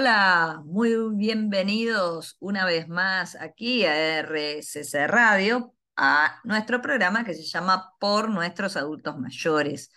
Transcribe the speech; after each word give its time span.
Hola, 0.00 0.62
muy 0.64 0.94
bienvenidos 1.16 2.36
una 2.38 2.64
vez 2.64 2.86
más 2.86 3.34
aquí 3.34 3.84
a 3.84 4.20
RSC 4.20 5.08
Radio, 5.08 5.74
a 5.96 6.38
nuestro 6.44 6.80
programa 6.80 7.24
que 7.24 7.34
se 7.34 7.42
llama 7.42 7.94
Por 7.98 8.30
nuestros 8.30 8.76
adultos 8.76 9.18
mayores. 9.18 9.90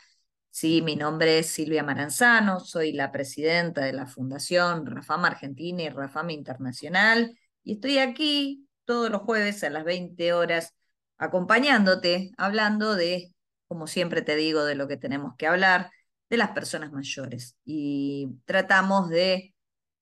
Sí, 0.49 0.81
mi 0.81 0.95
nombre 0.95 1.37
es 1.37 1.51
Silvia 1.51 1.83
Maranzano, 1.83 2.59
soy 2.59 2.93
la 2.93 3.11
presidenta 3.11 3.81
de 3.81 3.93
la 3.93 4.07
Fundación 4.07 4.87
Rafam 4.87 5.25
Argentina 5.25 5.83
y 5.83 5.89
Rafam 5.89 6.31
Internacional 6.31 7.37
y 7.63 7.73
estoy 7.73 7.99
aquí 7.99 8.67
todos 8.85 9.11
los 9.11 9.21
jueves 9.21 9.63
a 9.63 9.69
las 9.69 9.83
20 9.83 10.33
horas 10.33 10.73
acompañándote, 11.19 12.31
hablando 12.37 12.95
de, 12.95 13.35
como 13.67 13.85
siempre 13.85 14.23
te 14.23 14.35
digo, 14.35 14.65
de 14.65 14.73
lo 14.73 14.87
que 14.87 14.97
tenemos 14.97 15.35
que 15.37 15.45
hablar, 15.45 15.91
de 16.27 16.37
las 16.37 16.51
personas 16.51 16.91
mayores. 16.91 17.55
Y 17.65 18.29
tratamos 18.45 19.09
de 19.09 19.50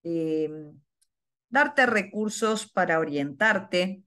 em, 0.04 0.74
darte 1.50 1.86
recursos 1.86 2.70
para 2.72 3.00
orientarte 3.00 4.04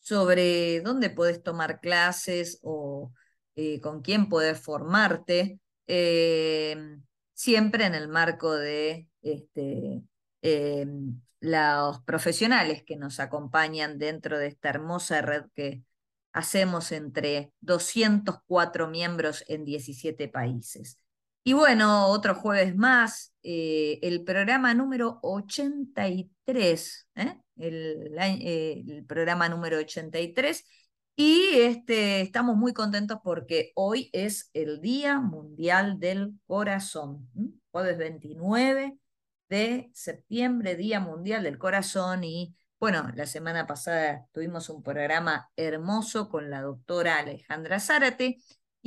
sobre 0.00 0.80
dónde 0.80 1.10
puedes 1.10 1.42
tomar 1.42 1.80
clases 1.80 2.58
o 2.62 3.12
eh, 3.56 3.80
con 3.80 4.02
quién 4.02 4.28
puedes 4.28 4.60
formarte, 4.60 5.60
em, 5.86 7.02
siempre 7.34 7.86
en 7.86 7.94
el 7.94 8.08
marco 8.08 8.54
de 8.54 9.08
este, 9.22 10.02
em, 10.42 11.20
los 11.40 12.02
profesionales 12.02 12.82
que 12.84 12.96
nos 12.96 13.20
acompañan 13.20 13.98
dentro 13.98 14.38
de 14.38 14.48
esta 14.48 14.70
hermosa 14.70 15.22
red 15.22 15.44
que 15.54 15.82
hacemos 16.32 16.92
entre 16.92 17.52
204 17.60 18.88
miembros 18.88 19.44
en 19.48 19.64
17 19.64 20.28
países. 20.28 20.98
Y 21.48 21.54
bueno, 21.54 22.08
otro 22.08 22.34
jueves 22.34 22.76
más, 22.76 23.32
eh, 23.42 23.98
el 24.02 24.22
programa 24.22 24.74
número 24.74 25.18
83, 25.22 27.08
¿eh? 27.14 27.40
el, 27.56 28.14
eh, 28.20 28.84
el, 28.86 29.06
programa 29.06 29.48
número 29.48 29.78
83. 29.78 30.62
Y 31.16 31.54
este, 31.54 32.20
estamos 32.20 32.54
muy 32.58 32.74
contentos 32.74 33.20
porque 33.24 33.72
hoy 33.76 34.10
es 34.12 34.50
el 34.52 34.82
Día 34.82 35.20
Mundial 35.20 35.98
del 35.98 36.34
Corazón, 36.46 37.30
jueves 37.70 37.96
29 37.96 38.98
de 39.48 39.90
septiembre, 39.94 40.76
Día 40.76 41.00
Mundial 41.00 41.44
del 41.44 41.56
Corazón. 41.56 42.24
Y 42.24 42.54
bueno, 42.78 43.10
la 43.14 43.24
semana 43.24 43.66
pasada 43.66 44.26
tuvimos 44.32 44.68
un 44.68 44.82
programa 44.82 45.50
hermoso 45.56 46.28
con 46.28 46.50
la 46.50 46.60
doctora 46.60 47.20
Alejandra 47.20 47.80
Zárate 47.80 48.36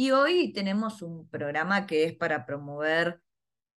y 0.02 0.10
hoy 0.10 0.52
tenemos 0.52 1.04
un 1.04 1.30
programa 1.30 1.86
que 1.86 2.06
es 2.06 2.16
para 2.16 2.48
promover 2.48 3.22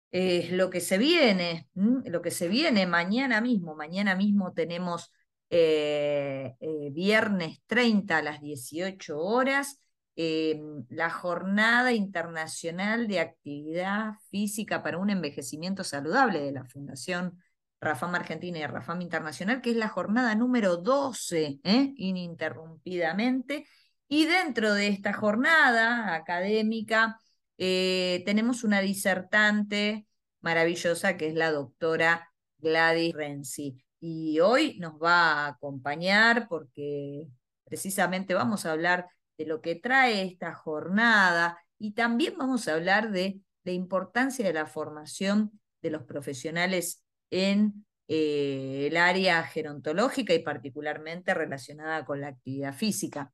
eh, 0.10 0.48
lo 0.52 0.70
que 0.70 0.80
se 0.80 0.98
viene, 0.98 1.68
lo 1.74 2.22
que 2.22 2.32
se 2.32 2.48
viene 2.48 2.88
mañana 2.88 3.42
mismo. 3.42 3.76
Mañana 3.76 4.16
mismo 4.16 4.54
tenemos 4.54 5.12
eh, 5.50 6.56
eh, 6.62 6.90
viernes 6.94 7.60
30 7.68 8.18
a 8.18 8.22
las 8.22 8.40
18 8.40 9.20
horas 9.20 9.82
la 10.16 11.10
Jornada 11.10 11.92
Internacional 11.92 13.08
de 13.10 13.20
Actividad 13.20 14.14
Física 14.30 14.82
para 14.82 15.00
un 15.00 15.10
Envejecimiento 15.10 15.84
Saludable 15.84 16.40
de 16.40 16.54
la 16.54 16.64
Fundación 16.64 17.42
Rafam 17.82 18.16
Argentina 18.16 18.60
y 18.60 18.66
Rafam 18.66 19.02
Internacional, 19.02 19.62
que 19.62 19.72
es 19.72 19.76
la 19.76 19.90
jornada 19.90 20.36
número 20.36 20.78
12, 20.78 21.60
ininterrumpidamente 21.98 23.66
y 24.14 24.26
dentro 24.28 24.76
de 24.76 24.90
esta 24.90 25.12
jornada 25.12 26.14
académica 26.14 27.20
eh, 27.58 28.22
tenemos 28.28 28.64
una 28.64 28.80
disertante 28.80 30.06
maravillosa 30.40 31.18
que 31.18 31.30
es 31.30 31.34
la 31.34 31.52
doctora 31.52 32.32
Gladys 32.60 33.16
Renzi. 33.16 33.84
Y 34.00 34.40
hoy 34.40 34.78
nos 34.78 35.02
va 35.02 35.46
a 35.46 35.48
acompañar 35.48 36.48
porque 36.48 37.28
precisamente 37.64 38.36
vamos 38.36 38.68
a 38.68 38.74
hablar 38.74 39.08
de 39.36 39.48
lo 39.48 39.62
que 39.62 39.74
trae 39.74 40.22
esta 40.22 40.54
jornada 40.54 41.58
y 41.80 41.94
también 41.94 42.36
vamos 42.38 42.68
a 42.68 42.76
hablar 42.76 43.10
de 43.10 43.40
la 43.64 43.72
importancia 43.72 44.46
de 44.46 44.54
la 44.54 44.68
formación 44.68 45.60
de 45.82 45.90
los 45.90 46.04
profesionales 46.04 47.04
en 47.32 47.84
eh, 48.08 48.90
el 48.92 48.98
área 48.98 49.42
gerontológica 49.42 50.36
y 50.36 50.44
particularmente 50.44 51.34
relacionada 51.34 52.06
con 52.06 52.22
la 52.22 52.28
actividad 52.28 52.76
física 52.76 53.34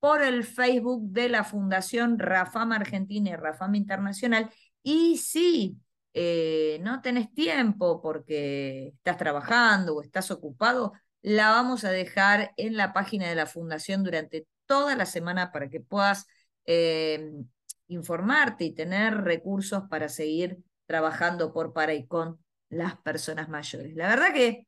por 0.00 0.22
el 0.22 0.44
Facebook 0.44 1.10
de 1.10 1.28
la 1.28 1.44
Fundación 1.44 2.18
Rafam 2.18 2.72
Argentina 2.72 3.30
y 3.30 3.36
Rafam 3.36 3.74
Internacional. 3.74 4.50
Y 4.82 5.18
si 5.18 5.78
eh, 6.14 6.78
no 6.82 7.00
tenés 7.02 7.32
tiempo 7.32 8.00
porque 8.02 8.88
estás 8.88 9.16
trabajando 9.16 9.94
o 9.94 10.02
estás 10.02 10.30
ocupado, 10.30 10.92
la 11.22 11.50
vamos 11.50 11.84
a 11.84 11.90
dejar 11.90 12.52
en 12.56 12.76
la 12.76 12.92
página 12.92 13.28
de 13.28 13.34
la 13.36 13.46
Fundación 13.46 14.02
durante 14.02 14.46
toda 14.66 14.96
la 14.96 15.06
semana 15.06 15.52
para 15.52 15.68
que 15.68 15.80
puedas 15.80 16.26
Em, 16.66 17.44
informarte 17.88 18.64
y 18.64 18.72
tener 18.72 19.22
recursos 19.22 19.82
para 19.90 20.08
seguir 20.08 20.58
trabajando 20.86 21.52
por, 21.52 21.72
para 21.72 21.94
y 21.94 22.06
con 22.06 22.38
las 22.70 22.96
personas 22.98 23.48
mayores. 23.48 23.94
La 23.94 24.08
verdad 24.08 24.32
que 24.32 24.66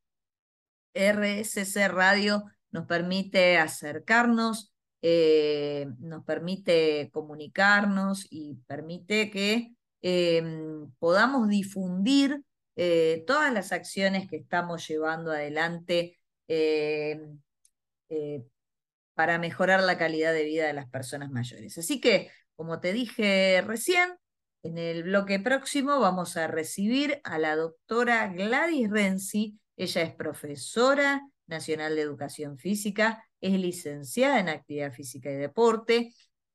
RSC 0.94 1.88
Radio 1.88 2.44
nos 2.70 2.87
permite 2.87 3.58
acercarnos, 3.58 4.75
eh, 5.02 5.87
nos 6.00 6.25
permite 6.25 7.11
comunicarnos 7.12 8.26
y 8.31 8.56
permite 8.67 9.31
que 9.31 9.75
em, 10.02 10.90
podamos 10.99 11.49
difundir 11.49 12.43
eh, 12.76 13.25
todas 13.26 13.52
las 13.52 13.73
acciones 13.73 14.29
que 14.29 14.37
estamos 14.37 14.87
llevando 14.87 15.31
adelante 15.31 16.19
em, 16.49 17.40
eh, 18.08 18.44
para 19.14 19.38
mejorar 19.38 19.82
la 19.82 19.99
calidad 19.99 20.32
de 20.32 20.44
vida 20.44 20.66
de 20.66 20.72
las 20.72 20.88
personas 20.88 21.31
mayores. 21.31 21.78
Así 21.78 22.00
que, 22.00 22.31
como 22.56 22.81
te 22.81 22.93
dije 22.93 23.62
recién, 23.66 24.16
en 24.62 24.78
el 24.78 25.05
bloque 25.05 25.38
próximo 25.38 26.00
vamos 26.00 26.37
a 26.37 26.46
recibir 26.46 27.20
a 27.25 27.38
la 27.38 27.55
doctora 27.56 28.28
Gladys 28.28 28.90
Renzi. 28.90 29.58
Ella 29.76 30.02
es 30.02 30.14
profesora 30.14 31.20
nacional 31.46 31.94
de 31.96 32.02
educación 32.02 32.58
física, 32.58 33.25
es 33.40 33.58
licenciada 33.58 34.40
en 34.40 34.49
actividad 34.49 34.93
física 34.93 35.31
y 35.31 35.34
deporte, 35.34 36.12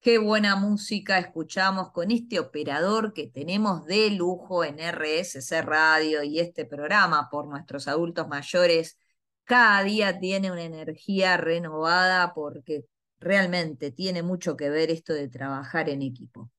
Qué 0.00 0.18
buena 0.18 0.54
música 0.56 1.18
escuchamos 1.18 1.90
con 1.90 2.12
este 2.12 2.38
operador 2.38 3.12
que 3.12 3.26
tenemos 3.26 3.84
de 3.84 4.10
lujo 4.10 4.62
en 4.64 4.78
RSC 4.78 5.60
Radio 5.62 6.22
y 6.22 6.38
este 6.38 6.64
programa 6.64 7.28
por 7.30 7.48
nuestros 7.48 7.88
adultos 7.88 8.28
mayores. 8.28 8.96
Cada 9.44 9.82
día 9.82 10.18
tiene 10.18 10.52
una 10.52 10.62
energía 10.62 11.36
renovada 11.36 12.32
porque 12.32 12.84
realmente 13.20 13.90
tiene 13.90 14.22
mucho 14.22 14.56
que 14.56 14.70
ver 14.70 14.90
esto 14.90 15.12
de 15.14 15.28
trabajar 15.28 15.88
en 15.88 16.02
equipo. 16.02 16.50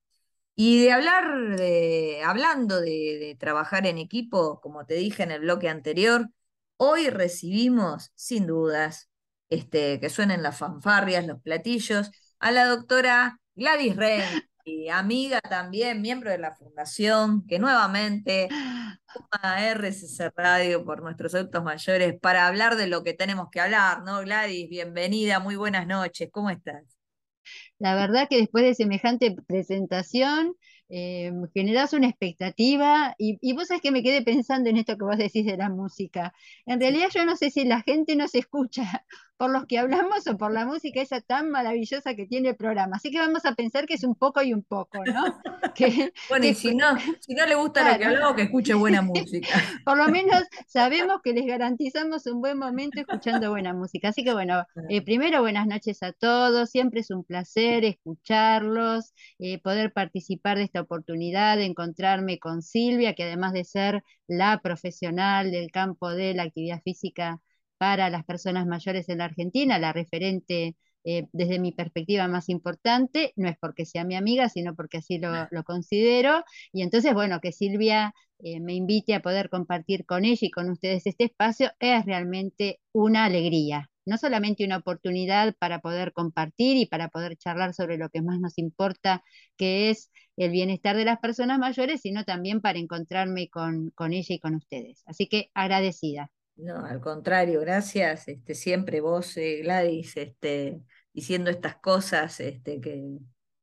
Y 0.56 0.84
de 0.84 0.92
hablar 0.92 1.58
de, 1.58 2.22
hablando 2.26 2.82
de, 2.82 3.38
trabajar 3.40 3.88
en 3.88 3.98
equipo, 3.98 4.60
como 4.62 4.86
te 4.86 4.96
dije 4.96 5.24
en 5.24 5.32
el 5.32 5.42
bloque 5.42 5.70
anterior, 5.70 6.30
hoy 6.78 7.10
recibimos, 7.10 8.12
sin 8.16 8.48
dudas, 8.48 9.10
este, 9.50 10.00
que 10.00 10.10
suenen 10.10 10.44
las 10.44 10.58
fanfarrias, 10.58 11.26
los 11.26 11.42
platillos, 11.42 12.12
a 12.40 12.52
la 12.52 12.66
doctora 12.66 13.40
Gladys 13.56 13.96
Rey, 13.96 14.22
amiga 14.92 15.42
también, 15.42 16.02
miembro 16.02 16.32
de 16.32 16.38
la 16.38 16.56
fundación, 16.56 17.46
que 17.48 17.60
nuevamente 17.60 18.50
a 19.42 19.66
RCC 19.72 20.32
Radio 20.36 20.86
por 20.86 21.02
nuestros 21.02 21.34
adultos 21.36 21.64
mayores 21.64 22.20
para 22.20 22.48
hablar 22.48 22.76
de 22.76 22.88
lo 22.88 23.04
que 23.04 23.14
tenemos 23.14 23.50
que 23.52 23.62
hablar, 23.62 24.04
¿no? 24.04 24.22
Gladys, 24.22 24.70
bienvenida, 24.70 25.40
muy 25.40 25.56
buenas 25.56 25.88
noches, 25.88 26.30
¿cómo 26.32 26.50
estás? 26.50 26.84
La 27.80 27.96
verdad 27.96 28.28
que 28.30 28.38
después 28.38 28.64
de 28.64 28.76
semejante 28.76 29.36
presentación, 29.48 30.56
eh, 30.90 31.32
generas 31.54 31.94
una 31.94 32.08
expectativa 32.08 33.14
y, 33.18 33.38
y, 33.42 33.54
vos 33.54 33.68
sabés 33.68 33.82
que 33.82 33.92
me 33.92 34.02
quedé 34.02 34.24
pensando 34.24 34.70
en 34.70 34.78
esto 34.78 34.98
que 34.98 35.06
vos 35.06 35.18
decís 35.18 35.46
de 35.46 35.56
la 35.56 35.70
música. 35.70 36.34
En 36.66 36.80
realidad 36.80 37.10
yo 37.14 37.26
no 37.26 37.36
sé 37.36 37.52
si 37.52 37.64
la 37.64 37.82
gente 37.82 38.16
nos 38.16 38.34
escucha 38.34 39.06
por 39.40 39.52
los 39.52 39.66
que 39.68 39.80
hablamos 39.80 40.28
o 40.28 40.38
por 40.38 40.52
la 40.52 40.66
música 40.66 41.02
esa 41.02 41.22
tan 41.22 41.50
maravillosa 41.50 42.14
que 42.14 42.26
tiene 42.26 42.50
el 42.50 42.56
programa. 42.58 42.98
Así 42.98 43.10
que 43.10 43.20
vamos 43.20 43.46
a 43.46 43.56
pensar 43.56 43.86
que 43.86 43.94
es 43.94 44.04
un 44.04 44.14
poco 44.14 44.42
y 44.44 44.54
un 44.54 44.64
poco, 44.64 45.00
¿no? 45.06 45.24
Que, 45.76 46.12
bueno, 46.28 46.46
y 46.46 46.56
si 46.56 46.76
no, 46.76 46.98
si 47.20 47.36
no 47.36 47.46
le 47.46 47.56
gusta 47.56 47.90
lo 47.90 47.98
que 47.98 48.04
hablamos, 48.04 48.36
que 48.36 48.42
escuche 48.42 48.74
buena 48.74 49.02
música. 49.02 49.48
Por 49.86 49.98
lo 49.98 50.10
menos 50.10 50.44
sabemos 50.68 51.22
que 51.24 51.32
les 51.32 51.46
garantizamos 51.46 52.26
un 52.26 52.42
buen 52.42 52.58
momento 52.58 53.00
escuchando 53.00 53.52
buena 53.52 53.74
música. 53.74 54.10
Así 54.10 54.26
que 54.26 54.34
bueno, 54.34 54.66
eh, 54.90 55.02
primero 55.02 55.40
buenas 55.40 55.68
noches 55.68 56.04
a 56.04 56.12
todos, 56.12 56.70
siempre 56.70 57.00
es 57.00 57.12
un 57.12 57.24
placer 57.24 57.86
escucharlos, 57.86 59.14
eh, 59.38 59.62
poder 59.62 59.94
participar 59.94 60.58
de 60.58 60.64
esta 60.66 60.82
oportunidad 60.82 61.56
de 61.56 61.66
encontrarme 61.66 62.40
con 62.40 62.62
Silvia, 62.62 63.16
que 63.16 63.24
además 63.24 63.54
de 63.54 63.64
ser 63.64 64.04
la 64.28 64.60
profesional 64.62 65.52
del 65.52 65.72
campo 65.72 66.10
de 66.10 66.34
la 66.34 66.44
actividad 66.44 66.82
física 66.84 67.40
para 67.80 68.12
las 68.12 68.26
personas 68.26 68.68
mayores 68.68 69.10
en 69.10 69.20
la 69.20 69.26
Argentina, 69.26 69.80
la 69.80 69.94
referente 69.94 70.76
eh, 71.06 71.28
desde 71.32 71.60
mi 71.60 71.72
perspectiva 71.72 72.28
más 72.28 72.50
importante, 72.50 73.34
no 73.38 73.50
es 73.50 73.58
porque 73.60 73.86
sea 73.86 74.04
mi 74.04 74.16
amiga, 74.16 74.50
sino 74.50 74.76
porque 74.76 74.98
así 74.98 75.18
lo, 75.18 75.64
considero. 75.64 76.44
Y 76.74 76.84
entonces, 76.84 77.14
bueno, 77.14 77.40
que 77.42 77.52
Silvia 77.54 78.14
eh, 78.40 78.60
me 78.60 78.74
invite 78.76 79.16
a 79.16 79.22
poder 79.22 79.50
compartir 79.50 80.06
con 80.06 80.26
ella 80.26 80.40
y 80.48 80.52
con 80.52 80.70
ustedes 80.70 81.08
este 81.08 81.24
espacio 81.26 81.72
es 81.80 82.06
realmente 82.06 82.80
una 82.92 83.26
alegría 83.26 83.90
no 84.10 84.18
solamente 84.18 84.66
una 84.66 84.78
oportunidad 84.78 85.56
para 85.60 85.80
poder 85.80 86.14
compartir 86.14 86.78
y 86.78 86.88
para 86.88 87.10
poder 87.10 87.38
charlar 87.38 87.74
sobre 87.74 87.98
lo 87.98 88.10
que 88.10 88.22
más 88.22 88.40
nos 88.40 88.58
importa, 88.58 89.24
que 89.56 89.92
es 89.92 90.10
el 90.36 90.52
bienestar 90.52 90.98
de 90.98 91.06
las 91.06 91.20
personas 91.20 91.60
mayores, 91.60 92.02
sino 92.02 92.26
también 92.26 92.60
para 92.62 92.80
encontrarme 92.80 93.50
con, 93.50 93.92
con 93.92 94.14
ella 94.14 94.36
y 94.36 94.40
con 94.40 94.56
ustedes. 94.56 95.04
Así 95.06 95.28
que 95.28 95.52
agradecida. 95.54 96.32
No, 96.62 96.86
al 96.86 97.00
contrario, 97.00 97.62
gracias. 97.62 98.28
Este, 98.28 98.54
siempre 98.54 99.00
vos, 99.00 99.38
eh, 99.38 99.62
Gladys, 99.64 100.18
este, 100.18 100.82
diciendo 101.14 101.50
estas 101.50 101.78
cosas 101.78 102.40
este, 102.40 102.82
que, 102.82 103.18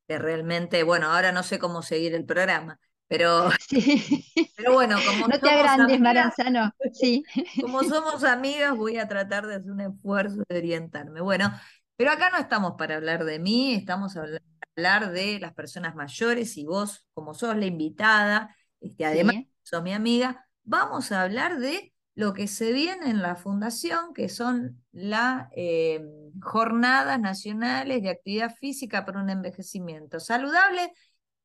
que 0.09 0.19
realmente, 0.19 0.83
bueno, 0.83 1.13
ahora 1.13 1.31
no 1.31 1.43
sé 1.43 1.59
cómo 1.59 1.83
seguir 1.83 2.15
el 2.15 2.25
programa, 2.25 2.81
pero, 3.07 3.51
pero 4.57 4.73
bueno, 4.73 4.97
como 5.07 5.29
no 5.29 5.39
te 5.39 5.51
agrandes, 5.51 6.01
Maranzano. 6.01 6.73
Sí. 6.93 7.23
Como 7.61 7.83
somos 7.85 8.25
amigas, 8.25 8.75
voy 8.77 8.97
a 8.97 9.09
tratar 9.09 9.47
de 9.47 9.57
hacer 9.57 9.71
un 9.71 9.81
esfuerzo 9.81 10.43
de 10.49 10.57
orientarme. 10.57 11.21
Bueno, 11.21 11.53
pero 11.97 12.13
acá 12.13 12.31
no 12.31 12.39
estamos 12.39 12.75
para 12.79 12.97
hablar 12.97 13.25
de 13.25 13.39
mí, 13.39 13.75
estamos 13.75 14.15
para 14.15 14.41
hablar 14.77 15.13
de 15.13 15.39
las 15.39 15.53
personas 15.53 15.95
mayores 15.95 16.57
y 16.57 16.65
vos, 16.65 17.07
como 17.13 17.35
sos 17.35 17.57
la 17.57 17.67
invitada, 17.67 18.57
este, 18.81 19.05
además 19.05 19.37
sos 19.63 19.83
mi 19.83 19.93
amiga, 19.93 20.49
vamos 20.63 21.13
a 21.13 21.23
hablar 21.23 21.59
de 21.59 21.93
lo 22.17 22.33
que 22.33 22.49
se 22.49 22.73
viene 22.73 23.11
en 23.11 23.21
la 23.21 23.37
fundación, 23.37 24.15
que 24.15 24.31
son 24.31 24.83
las 24.91 25.49
eh, 25.55 26.03
jornadas 26.41 27.21
nacionales 27.21 28.03
de 28.03 28.09
actividad 28.09 28.55
física 28.55 29.05
para 29.05 29.21
un 29.21 29.29
envejecimiento 29.29 30.19
saludable 30.19 30.93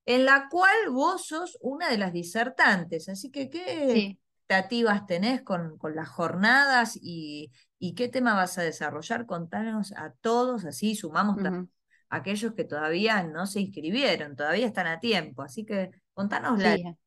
en 0.06 0.26
la 0.26 0.48
cual 0.50 0.76
vos 0.90 1.28
sos 1.28 1.58
una 1.62 1.90
de 1.90 1.98
las 1.98 2.14
disertantes. 2.14 3.10
Así 3.10 3.30
que, 3.30 3.50
¿qué 3.50 4.16
expectativas 4.48 5.06
tenés 5.06 5.42
con, 5.42 5.78
con 5.78 5.94
las 5.94 6.08
jornadas 6.08 6.98
y, 7.02 7.52
y, 7.78 7.94
qué 7.94 8.08
tema 8.08 8.34
vas 8.34 8.58
a 8.58 8.64
desarrollar? 8.64 9.26
Contanos 9.26 9.92
a 9.92 10.14
todos, 10.22 10.64
así 10.64 10.96
sumamos 10.96 11.38
a 11.44 11.66
aquellos 12.10 12.54
que 12.54 12.64
todavía 12.64 13.24
no 13.24 13.46
se 13.46 13.60
inscribieron, 13.60 14.38
todavía 14.38 14.68
están 14.68 14.88
a 14.88 15.02
tiempo. 15.02 15.42
Así 15.42 15.66
que 15.66 15.92
contanos 16.14 16.60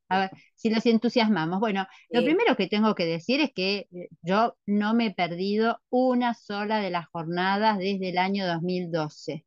A 0.07 0.19
ver, 0.19 0.31
si 0.55 0.69
los 0.69 0.85
entusiasmamos. 0.85 1.59
Bueno, 1.59 1.87
lo 2.09 2.23
primero 2.23 2.55
que 2.55 2.67
tengo 2.67 2.93
que 2.93 3.05
decir 3.05 3.41
es 3.41 3.51
que 3.53 3.87
eh, 3.91 4.09
yo 4.21 4.57
no 4.65 4.93
me 4.93 5.07
he 5.07 5.13
perdido 5.13 5.81
una 5.89 6.33
sola 6.33 6.79
de 6.79 6.91
las 6.91 7.07
jornadas 7.07 7.77
desde 7.77 8.09
el 8.09 8.17
año 8.17 8.45
2012. 8.45 9.45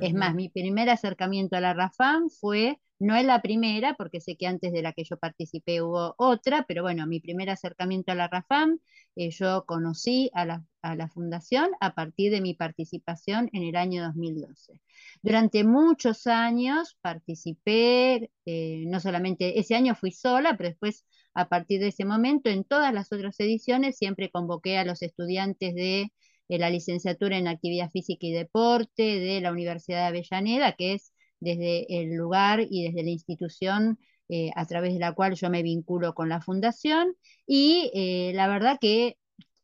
Es 0.00 0.14
más, 0.14 0.34
mi 0.34 0.48
primer 0.48 0.88
acercamiento 0.88 1.56
a 1.56 1.60
la 1.60 1.74
RAFAM 1.74 2.30
fue 2.30 2.80
no 3.00 3.16
es 3.16 3.24
la 3.24 3.40
primera, 3.42 3.94
porque 3.94 4.20
sé 4.20 4.36
que 4.36 4.46
antes 4.46 4.72
de 4.72 4.82
la 4.82 4.92
que 4.92 5.04
yo 5.04 5.16
participé 5.16 5.82
hubo 5.82 6.14
otra, 6.18 6.64
pero 6.68 6.82
bueno, 6.82 7.06
mi 7.06 7.18
primer 7.18 7.48
acercamiento 7.48 8.12
a 8.12 8.14
la 8.14 8.28
RAFAM, 8.28 8.78
eh, 9.16 9.30
yo 9.30 9.64
conocí 9.66 10.30
a 10.34 10.44
la, 10.44 10.64
fundación 11.08 11.70
a 11.80 11.94
partir 11.94 12.30
de 12.30 12.40
mi 12.40 12.54
participación 12.54 13.48
en 13.52 13.62
el 13.62 13.76
año 13.76 14.02
2012. 14.04 14.80
Durante 15.22 15.64
muchos 15.64 16.26
años 16.26 16.96
participé, 17.00 18.30
eh, 18.44 18.84
no 18.86 19.00
solamente 19.00 19.58
ese 19.58 19.74
año 19.74 19.94
fui 19.94 20.12
sola, 20.12 20.56
pero 20.56 20.68
después 20.70 21.06
a 21.34 21.48
partir 21.48 21.80
de 21.80 21.88
ese 21.88 22.04
momento 22.04 22.50
en 22.50 22.64
todas 22.64 22.92
las 22.92 23.12
otras 23.12 23.38
ediciones 23.40 23.96
siempre 23.96 24.30
convoqué 24.30 24.78
a 24.78 24.84
los 24.84 25.02
estudiantes 25.02 25.74
de, 25.74 26.12
de 26.48 26.58
la 26.58 26.70
licenciatura 26.70 27.38
en 27.38 27.48
actividad 27.48 27.90
física 27.90 28.26
y 28.26 28.32
deporte 28.32 29.02
de 29.02 29.40
la 29.40 29.52
Universidad 29.52 30.00
de 30.00 30.06
Avellaneda, 30.08 30.72
que 30.72 30.94
es 30.94 31.12
desde 31.40 32.02
el 32.02 32.14
lugar 32.14 32.60
y 32.68 32.84
desde 32.84 33.02
la 33.02 33.10
institución 33.10 33.98
eh, 34.28 34.50
a 34.54 34.66
través 34.66 34.92
de 34.92 35.00
la 35.00 35.12
cual 35.12 35.34
yo 35.34 35.50
me 35.50 35.62
vinculo 35.62 36.14
con 36.14 36.28
la 36.28 36.40
fundación. 36.40 37.14
Y 37.46 37.90
eh, 37.94 38.32
la 38.34 38.46
verdad 38.48 38.78
que 38.80 39.16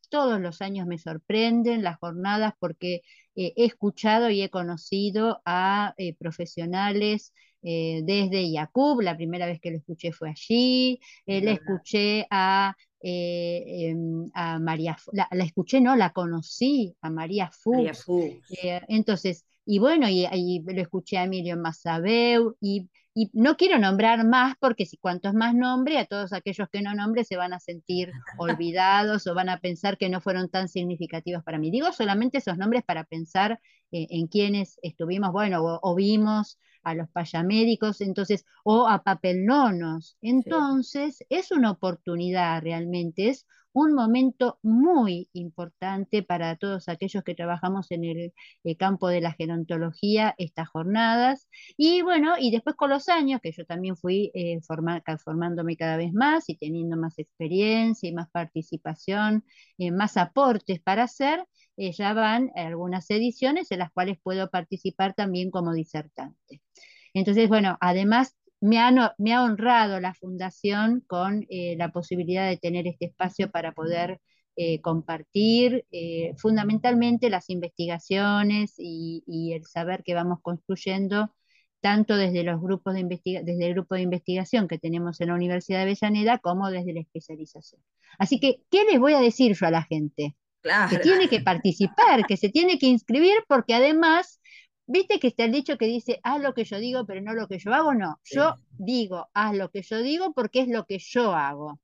todos 0.09 0.41
los 0.41 0.63
años 0.63 0.87
me 0.87 0.99
sorprenden 0.99 1.83
las 1.83 1.99
jornadas 1.99 2.55
porque 2.59 3.03
he 3.35 3.53
escuchado 3.57 4.31
y 4.31 4.41
he 4.41 4.49
conocido 4.49 5.43
a 5.45 5.95
profesionales 6.19 7.35
desde 7.61 8.51
Yakub, 8.51 9.03
la 9.03 9.17
primera 9.17 9.45
vez 9.45 9.61
que 9.61 9.73
lo 9.73 9.77
escuché 9.77 10.13
fue 10.13 10.31
allí, 10.31 11.01
le 11.27 11.53
escuché 11.53 12.27
a 12.31 12.75
eh, 13.09 13.91
em, 13.91 14.29
a 14.35 14.59
María, 14.59 14.97
la, 15.13 15.29
la, 15.31 15.45
escuché, 15.45 15.81
no, 15.81 15.95
la 15.95 16.11
conocí, 16.11 16.97
a 17.03 17.09
María 17.09 17.51
Fuchs. 17.53 18.05
Eh, 18.51 18.81
entonces, 18.89 19.45
y 19.67 19.81
bueno, 19.81 20.09
y, 20.09 20.63
lo 20.65 20.81
escuché 20.81 21.19
a 21.19 21.25
Emilio 21.25 21.57
Mazabeu, 21.57 22.57
y, 22.61 22.89
y, 23.15 23.31
no 23.33 23.57
quiero 23.57 23.79
nombrar 23.79 24.25
más 24.25 24.55
porque 24.61 24.87
si 24.87 24.97
cuantos 24.97 25.35
más 25.35 25.55
nombre, 25.55 25.99
a 25.99 26.07
todos 26.07 26.33
aquellos 26.33 26.69
que 26.71 26.83
no 26.83 26.95
nombre 26.95 27.25
se 27.25 27.37
van 27.37 27.53
a 27.53 27.61
sentir 27.61 28.13
olvidados 28.39 29.27
o 29.27 29.35
van 29.35 29.49
a 29.49 29.61
pensar 29.61 29.99
que 29.99 30.09
no 30.09 30.21
fueron 30.21 30.49
tan 30.49 30.69
significativos 30.69 31.43
para 31.43 31.59
mí. 31.59 31.71
Digo 31.71 31.93
solamente 31.93 32.39
esos 32.39 32.57
nombres 32.57 32.85
para 32.85 33.05
pensar 33.05 33.61
eh, 33.91 34.07
en 34.11 34.29
quienes 34.29 34.79
estuvimos, 34.83 35.33
bueno, 35.33 35.61
o 35.83 35.95
vimos 35.95 36.59
a 36.87 36.95
los 36.95 37.09
payamédicos, 37.11 38.01
entonces, 38.01 38.45
o 38.63 38.87
a 38.89 39.03
papelnonos. 39.03 40.17
Entonces, 40.23 41.19
es 41.29 41.51
una 41.51 41.73
oportunidad 41.73 42.63
realmente, 42.63 43.29
es 43.29 43.45
un 43.77 43.93
momento 43.93 44.59
muy 44.63 45.29
importante 45.35 46.23
para 46.23 46.57
todos 46.57 46.89
aquellos 46.89 47.23
que 47.25 47.35
trabajamos 47.35 47.91
en 47.91 48.05
el, 48.05 48.33
eh, 48.65 48.77
campo 48.79 49.09
de 49.09 49.21
la 49.21 49.33
gerontología, 49.33 50.35
estas 50.39 50.69
jornadas. 50.71 51.47
Y 51.77 52.01
bueno, 52.01 52.37
y 52.39 52.51
después 52.51 52.75
con 52.75 52.89
los 52.89 53.11
años, 53.11 53.41
que 53.43 53.53
yo 53.53 53.67
también 53.67 53.95
fui 53.99 54.31
eh, 54.35 54.61
formándome 54.63 55.77
cada 55.77 55.99
vez 55.99 56.15
más 56.15 56.49
y 56.49 56.57
teniendo 56.57 56.97
más 56.97 57.19
experiencia 57.19 58.09
y 58.09 58.15
más 58.15 58.31
participación, 58.31 59.45
eh, 59.77 59.91
más 59.91 60.17
aportes 60.17 60.81
para 60.81 61.03
hacer, 61.05 61.45
ya 61.77 62.15
van 62.15 62.51
algunas 62.57 63.11
ediciones 63.11 63.71
en 63.71 63.81
las 63.81 63.93
cuales 63.93 64.17
puedo 64.23 64.49
participar 64.49 65.13
también 65.13 65.51
como 65.51 65.75
disertante. 65.75 66.63
Entonces, 67.13 67.51
bueno, 67.51 67.77
además 67.83 68.35
me 68.61 68.79
ha, 68.79 69.15
me 69.19 69.35
ha 69.35 69.43
honrado 69.43 70.01
la 70.01 70.15
fundación 70.15 71.03
con 71.07 71.47
eh, 71.49 71.77
la 71.77 71.91
posibilidad 71.91 72.49
de 72.49 72.57
tener 72.57 72.87
este 72.87 73.07
espacio 73.07 73.51
para 73.51 73.73
poder 73.73 74.21
eh, 74.57 74.81
compartir 74.81 75.85
eh, 75.93 76.33
fundamentalmente 76.39 77.29
las 77.29 77.51
investigaciones 77.51 78.75
y, 78.79 79.53
el 79.53 79.65
saber 79.67 80.03
que 80.03 80.15
vamos 80.15 80.39
construyendo 80.41 81.31
tanto 81.81 82.17
desde 82.17 82.43
los 82.43 82.61
grupos 82.61 82.95
de 82.95 83.05
desde 83.05 83.67
el 83.67 83.75
grupo 83.75 83.95
de 83.95 84.01
investigación 84.01 84.67
que 84.67 84.79
tenemos 84.79 85.21
en 85.21 85.29
la 85.29 85.35
Universidad 85.35 85.79
de 85.79 85.83
Avellaneda 85.83 86.39
como 86.39 86.71
desde 86.71 86.95
la 86.95 87.01
especialización. 87.01 87.83
Así 88.19 88.41
que, 88.41 88.63
¿qué 88.71 88.85
les 88.85 88.99
voy 88.99 89.13
a 89.13 89.21
decir 89.21 89.55
yo 89.55 89.67
a 89.67 89.71
la 89.71 89.83
gente? 89.83 90.35
Que 90.91 90.99
tiene 90.99 91.29
que 91.29 91.41
participar, 91.41 92.27
que 92.27 92.37
se 92.37 92.49
tiene 92.49 92.79
que 92.79 92.87
inscribir, 92.87 93.37
porque 93.47 93.75
además 93.75 94.41
¿Viste 94.87 95.19
que 95.19 95.29
está 95.29 95.45
el 95.45 95.53
dicho 95.53 95.77
que 95.77 95.87
dice, 95.87 96.21
haz 96.23 96.41
lo 96.41 96.55
que 96.55 96.65
yo 96.65 96.79
digo, 96.79 97.07
pero 97.07 97.21
no 97.21 97.35
lo 97.35 97.49
que 97.49 97.59
yo 97.59 97.75
hago? 97.75 97.93
No, 97.95 98.21
yo 98.25 98.57
digo, 98.79 99.29
haz 99.35 99.55
lo 99.57 99.71
que 99.71 99.83
yo 99.83 99.99
digo 100.01 100.33
porque 100.33 100.61
es 100.61 100.69
lo 100.69 100.85
que 100.87 100.99
yo 100.99 101.35
hago. 101.35 101.81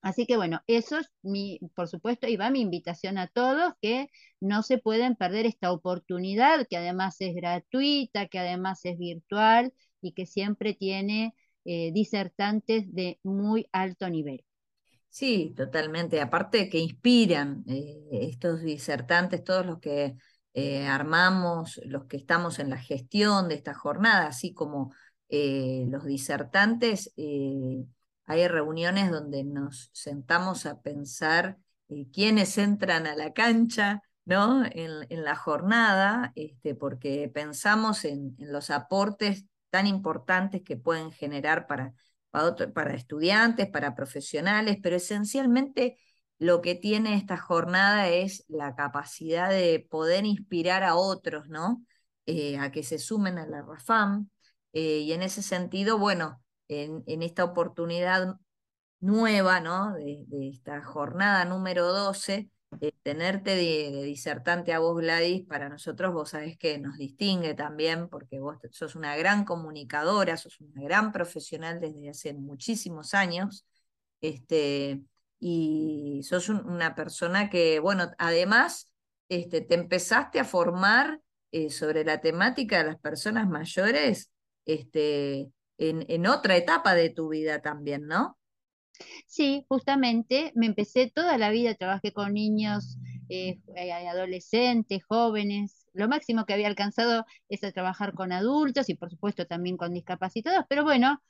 así 0.00 0.26
que 0.26 0.36
bueno, 0.36 0.60
eso 0.66 0.98
es 0.98 1.10
mi, 1.22 1.60
por 1.74 1.88
supuesto, 1.88 2.26
y 2.26 2.36
va 2.36 2.50
mi 2.50 2.60
invitación 2.60 3.16
a 3.16 3.28
todos 3.28 3.74
que 3.80 4.08
no 4.40 4.62
se 4.62 4.78
pueden 4.78 5.14
perder 5.14 5.46
esta 5.46 5.70
oportunidad, 5.70 6.66
que 6.68 6.76
además 6.76 7.16
es 7.20 7.34
gratuita, 7.34 8.26
que 8.26 8.40
además 8.40 8.84
es 8.84 8.98
virtual 8.98 9.72
y 10.00 10.12
que 10.12 10.26
siempre 10.26 10.74
tiene 10.74 11.34
eh, 11.64 11.92
disertantes 11.92 12.92
de 12.92 13.20
muy 13.22 13.68
alto 13.72 14.08
nivel. 14.08 14.44
Sí, 15.10 15.54
totalmente. 15.56 16.20
Aparte 16.20 16.68
que 16.68 16.78
inspiran 16.78 17.64
eh, 17.68 18.08
estos 18.10 18.62
disertantes, 18.62 19.42
todos 19.44 19.64
los 19.64 19.78
que 19.78 20.16
eh, 20.54 20.86
armamos, 20.86 21.80
los 21.84 22.06
que 22.06 22.16
estamos 22.16 22.58
en 22.58 22.70
la 22.70 22.78
gestión 22.78 23.48
de 23.48 23.54
esta 23.54 23.74
jornada, 23.74 24.26
así 24.26 24.52
como 24.54 24.92
eh, 25.28 25.84
los 25.88 26.04
disertantes, 26.04 27.12
eh, 27.16 27.84
hay 28.26 28.48
reuniones 28.48 29.10
donde 29.10 29.44
nos 29.44 29.90
sentamos 29.92 30.66
a 30.66 30.80
pensar 30.80 31.58
quiénes 32.12 32.58
entran 32.58 33.06
a 33.06 33.16
la 33.16 33.32
cancha, 33.32 34.02
¿no? 34.24 34.62
En, 34.70 35.24
la 35.24 35.36
jornada, 35.36 36.32
este, 36.34 36.74
porque 36.74 37.30
pensamos 37.32 38.04
en, 38.04 38.36
los 38.38 38.70
aportes 38.70 39.46
tan 39.70 39.86
importantes 39.86 40.62
que 40.62 40.76
pueden 40.76 41.12
generar 41.12 41.66
para, 41.66 41.94
para 42.30 42.94
estudiantes, 42.94 43.68
para 43.70 43.94
profesionales, 43.94 44.78
pero 44.82 44.96
esencialmente 44.96 45.96
lo 46.38 46.62
que 46.62 46.74
tiene 46.74 47.16
esta 47.16 47.36
jornada 47.36 48.08
es 48.08 48.44
la 48.48 48.74
capacidad 48.76 49.50
de 49.50 49.86
poder 49.90 50.24
inspirar 50.24 50.84
a 50.84 50.94
otros, 50.94 51.48
¿no? 51.48 51.84
Eh, 52.26 52.58
a 52.58 52.70
que 52.70 52.82
se 52.82 52.98
sumen 52.98 53.38
a 53.38 53.46
la 53.46 53.62
RAFAM. 53.62 54.28
Eh, 54.72 54.98
y 54.98 55.12
en 55.12 55.22
ese 55.22 55.42
sentido, 55.42 55.98
bueno, 55.98 56.42
en, 56.68 57.22
esta 57.22 57.44
oportunidad 57.44 58.36
nueva, 59.00 59.60
¿no? 59.60 59.94
De, 59.94 60.26
esta 60.48 60.84
jornada 60.84 61.44
número 61.44 61.92
12, 61.92 62.50
eh, 62.80 62.92
tenerte 63.02 63.56
de, 63.56 64.02
disertante 64.04 64.72
a 64.72 64.78
vos, 64.78 64.96
Gladys, 65.00 65.46
para 65.46 65.68
nosotros 65.68 66.12
vos 66.12 66.30
sabés 66.30 66.56
que 66.58 66.78
nos 66.78 66.98
distingue 66.98 67.54
también, 67.54 68.08
porque 68.08 68.38
vos 68.40 68.58
sos 68.70 68.94
una 68.94 69.16
gran 69.16 69.44
comunicadora, 69.44 70.36
sos 70.36 70.60
una 70.60 70.82
gran 70.82 71.12
profesional 71.12 71.80
desde 71.80 72.10
hace 72.10 72.34
muchísimos 72.34 73.14
años. 73.14 73.66
Este, 74.20 75.02
y 75.40 76.22
sos 76.24 76.48
una 76.48 76.94
persona 76.94 77.50
que, 77.50 77.78
bueno, 77.80 78.10
además 78.18 78.92
este, 79.28 79.60
te 79.60 79.74
empezaste 79.74 80.40
a 80.40 80.44
formar 80.44 81.20
eh, 81.52 81.70
sobre 81.70 82.04
la 82.04 82.20
temática 82.20 82.78
de 82.78 82.84
las 82.84 83.00
personas 83.00 83.48
mayores 83.48 84.30
este, 84.66 85.50
en, 85.78 86.04
en, 86.08 86.26
otra 86.26 86.56
etapa 86.56 86.94
de 86.94 87.10
tu 87.10 87.28
vida 87.28 87.62
también, 87.62 88.06
¿no? 88.06 88.36
Sí, 89.26 89.64
justamente 89.68 90.52
me 90.56 90.66
empecé 90.66 91.10
toda 91.14 91.38
la 91.38 91.50
vida, 91.50 91.74
trabajé 91.74 92.12
con 92.12 92.34
niños, 92.34 92.98
eh, 93.28 93.60
eh, 93.76 93.92
adolescentes, 93.92 95.02
jóvenes. 95.06 95.86
Lo 95.92 96.08
máximo 96.08 96.44
que 96.44 96.54
había 96.54 96.66
alcanzado 96.66 97.24
es 97.48 97.62
a 97.62 97.72
trabajar 97.72 98.12
con 98.14 98.32
adultos 98.32 98.88
y 98.88 98.94
por 98.94 99.10
supuesto 99.10 99.46
también 99.46 99.76
con 99.76 99.94
discapacitados, 99.94 100.64
pero 100.68 100.84
bueno, 100.84 101.22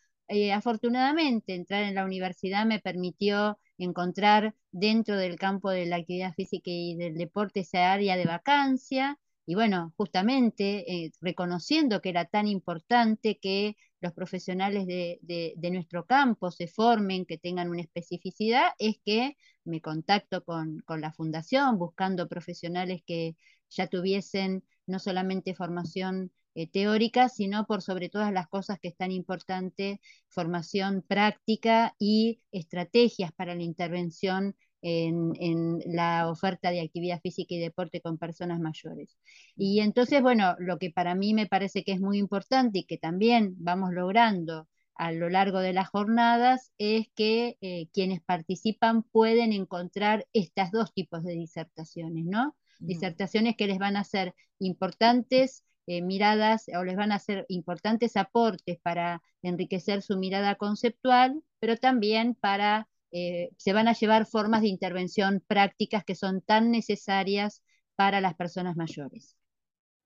afortunadamente 0.55 1.55
entrar 1.55 1.85
en 1.85 1.95
la 1.95 2.05
universidad 2.05 2.67
me 2.67 2.81
permitió 2.81 3.59
encontrar 3.79 4.55
dentro 4.73 5.17
del 5.17 5.37
campo 5.39 5.71
de 5.71 5.87
la 5.87 5.97
actividad 5.97 6.35
física 6.35 6.71
y 6.71 6.97
del 6.97 7.15
deporte 7.15 7.61
esa 7.61 7.93
área 7.93 8.17
de 8.17 8.27
vacancia. 8.27 9.19
Y 9.47 9.55
bueno, 9.55 9.95
justamente 9.97 11.05
eh, 11.07 11.13
reconociendo 11.21 12.01
que 12.03 12.11
era 12.11 12.27
tan 12.27 12.47
importante 12.49 13.39
que 13.41 13.77
los 14.01 14.13
profesionales 14.13 14.87
de, 14.87 15.71
nuestro 15.73 16.07
campo 16.07 16.51
se 16.51 16.69
formen, 16.69 17.25
que 17.27 17.39
tengan 17.39 17.71
una 17.71 17.81
especificidad, 17.83 18.73
es 18.79 18.99
que 19.05 19.37
me 19.65 19.81
contacto 19.81 20.45
con, 20.45 20.81
con 20.81 21.01
la 21.01 21.13
fundación 21.13 21.79
buscando 21.79 22.29
profesionales 22.29 23.03
que 23.07 23.37
ya 23.71 23.87
tuviesen 23.89 24.65
no 24.87 24.99
solamente 24.99 25.55
formación 25.55 26.31
eh, 26.55 26.67
teórica, 26.67 27.29
sino 27.29 27.67
por 27.67 27.83
sobre 27.83 28.09
todas 28.09 28.33
las 28.33 28.49
cosas 28.49 28.79
que 28.81 28.89
es 28.89 28.97
tan 28.97 29.13
importante, 29.13 30.01
formación 30.29 31.03
práctica 31.07 31.95
y 31.99 32.41
estrategias 32.53 33.33
para 33.33 33.55
la 33.55 33.63
intervención 33.63 34.57
en, 34.83 35.81
la 35.87 36.29
oferta 36.29 36.71
de 36.71 36.81
actividad 36.81 37.21
física 37.21 37.55
y 37.55 37.59
deporte 37.59 38.01
con 38.01 38.19
personas 38.19 38.61
mayores. 38.61 39.17
Y 39.57 39.81
entonces, 39.81 40.23
bueno, 40.23 40.55
lo 40.59 40.79
que 40.79 40.91
para 40.91 41.15
mí 41.15 41.35
me 41.35 41.47
parece 41.47 41.85
que 41.85 41.93
es 41.93 42.01
muy 42.01 42.19
importante 42.19 42.81
y 42.81 42.85
que 42.85 42.99
también 42.99 43.55
vamos 43.59 43.93
logrando 43.93 44.69
a 44.95 45.13
lo 45.13 45.29
largo 45.29 45.61
de 45.61 45.73
las 45.73 45.89
jornadas 45.89 46.73
es 46.79 47.07
que 47.15 47.57
eh, 47.61 47.89
quienes 47.93 48.21
participan 48.21 49.05
pueden 49.05 49.53
encontrar 49.53 50.27
estos 50.33 50.71
dos 50.73 50.93
tipos 50.93 51.23
de 51.23 51.35
disertaciones, 51.35 52.25
¿no? 52.25 52.57
Disertaciones 52.81 53.57
que 53.57 53.67
les 53.67 53.79
van 53.79 53.97
a 53.97 54.05
ser 54.05 54.35
importantes 54.59 55.65
eh, 55.89 56.03
miradas 56.03 56.67
o 56.79 56.85
les 56.85 56.97
van 56.97 57.13
a 57.13 57.15
hacer 57.15 57.47
importantes 57.49 58.19
aportes 58.19 58.79
para 58.83 59.23
enriquecer 59.41 60.03
su 60.03 60.19
mirada 60.19 60.57
conceptual, 60.57 61.43
pero 61.61 61.79
también 61.79 62.35
para, 62.35 62.87
eh, 63.11 63.49
se 63.57 63.73
van 63.73 63.89
a 63.89 63.95
llevar 63.95 64.27
formas 64.27 64.61
de 64.61 64.69
intervención 64.69 65.43
prácticas 65.47 66.05
que 66.05 66.15
son 66.15 66.43
tan 66.43 66.71
necesarias 66.71 67.63
para 67.97 68.21
las 68.21 68.35
personas 68.35 68.77
mayores. 68.77 69.35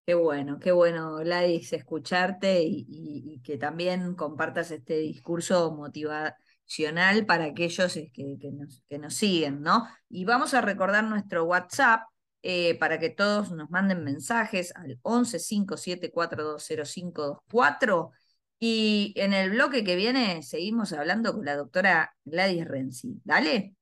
Qué 0.06 0.14
bueno, 0.14 0.60
qué 0.60 0.70
bueno, 0.70 1.16
Gladys, 1.16 1.72
escucharte 1.72 2.62
y, 2.64 3.40
que 3.42 3.58
también 3.58 4.14
compartas 4.14 4.70
este 4.70 4.98
discurso 4.98 5.72
motivacional 5.72 7.26
para 7.26 7.46
aquellos 7.46 7.96
eh, 7.96 8.12
que, 8.14 8.52
nos, 8.52 8.84
que 8.88 8.98
nos 8.98 9.14
siguen, 9.14 9.62
¿no? 9.62 9.84
Y 10.08 10.24
vamos 10.26 10.54
a 10.54 10.60
recordar 10.60 11.02
nuestro 11.02 11.42
WhatsApp, 11.42 12.02
eh, 12.42 12.78
para 12.78 12.99
que 12.99 13.11
todos 13.11 13.50
nos 13.52 13.70
manden 13.70 14.04
mensajes 14.04 14.72
al 14.76 14.99
11 15.02 15.38
57420524 15.38 18.11
Y 18.58 19.12
en 19.16 19.32
el 19.34 19.50
bloque 19.50 19.84
que 19.84 19.96
viene 19.96 20.42
seguimos 20.42 20.92
hablando 20.92 21.32
con 21.34 21.44
la 21.44 21.56
doctora 21.56 22.14
Gladys 22.25 22.66
Renzi. 22.66 23.20
Dale. 23.25 23.75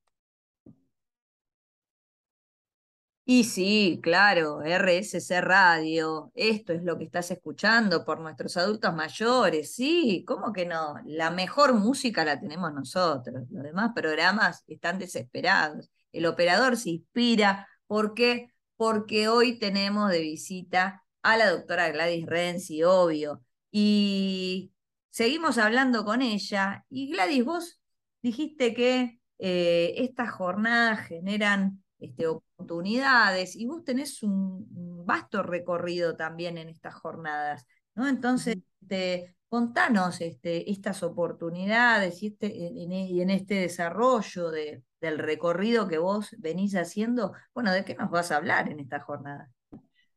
Y 3.25 3.45
sí, 3.45 4.01
claro, 4.03 4.61
RSC 4.61 5.41
Radio, 5.41 6.33
esto 6.35 6.73
es 6.73 6.83
lo 6.83 6.99
que 6.99 7.05
estás 7.05 7.31
escuchando 7.31 8.05
por 8.05 8.19
nuestros 8.19 8.57
adultos 8.57 8.93
mayores, 8.93 9.73
sí, 9.73 10.25
¿cómo 10.27 10.53
que 10.53 10.67
no? 10.67 10.97
La 11.05 11.31
mejor 11.31 11.75
música 11.75 12.25
la 12.25 12.41
tenemos 12.41 12.73
nosotros, 12.73 13.45
los 13.51 13.63
demás 13.63 13.93
programas 13.95 14.65
están 14.67 14.99
desesperados, 14.99 15.91
el 16.13 16.27
operador 16.27 16.77
se 16.77 16.91
inspira, 16.91 17.69
¿por 17.91 18.15
qué? 18.15 18.53
Porque 18.77 19.27
hoy 19.27 19.59
tenemos 19.59 20.13
de 20.13 20.21
visita 20.21 21.03
a 21.23 21.37
la 21.37 21.51
doctora 21.51 21.91
Gladys 21.91 22.25
Renzi, 22.25 22.85
obvio, 22.85 23.43
y 23.73 24.73
seguimos 25.11 25.59
hablando 25.59 26.05
con 26.05 26.23
ella, 26.23 26.87
y 26.89 27.11
Gladys, 27.11 27.45
vos 27.45 27.81
dijiste 28.23 28.75
que 28.75 29.21
eh, 29.39 29.95
estas 29.97 30.31
jornadas 30.31 31.01
generan 31.09 31.83
este, 31.99 32.29
oportunidades 32.29 33.57
y 33.57 33.67
vos 33.67 33.83
tenés 33.83 34.23
un, 34.23 35.05
vasto 35.05 35.43
recorrido 35.43 36.15
también 36.15 36.59
en 36.59 36.69
estas 36.69 36.95
jornadas, 36.95 37.67
¿no? 37.97 38.07
Entonces, 38.07 38.59
este, 38.83 39.35
contanos 39.49 40.21
este, 40.21 40.71
estas 40.71 41.03
oportunidades 41.03 42.23
y, 42.23 42.29
este, 42.29 42.83
en, 42.85 42.93
en 42.93 43.31
este 43.31 43.55
desarrollo 43.57 44.53
de, 44.53 44.85
del 45.01 45.19
recorrido 45.19 45.89
que 45.89 45.99
vos 45.99 46.35
venís 46.39 46.75
haciendo. 46.75 47.33
Bueno, 47.55 47.73
¿de 47.73 47.85
qué 47.85 47.95
nos 47.95 48.11
vas 48.11 48.31
a 48.31 48.37
hablar 48.37 48.71
en 48.71 48.81
esta 48.81 49.01
jornada? 49.01 49.51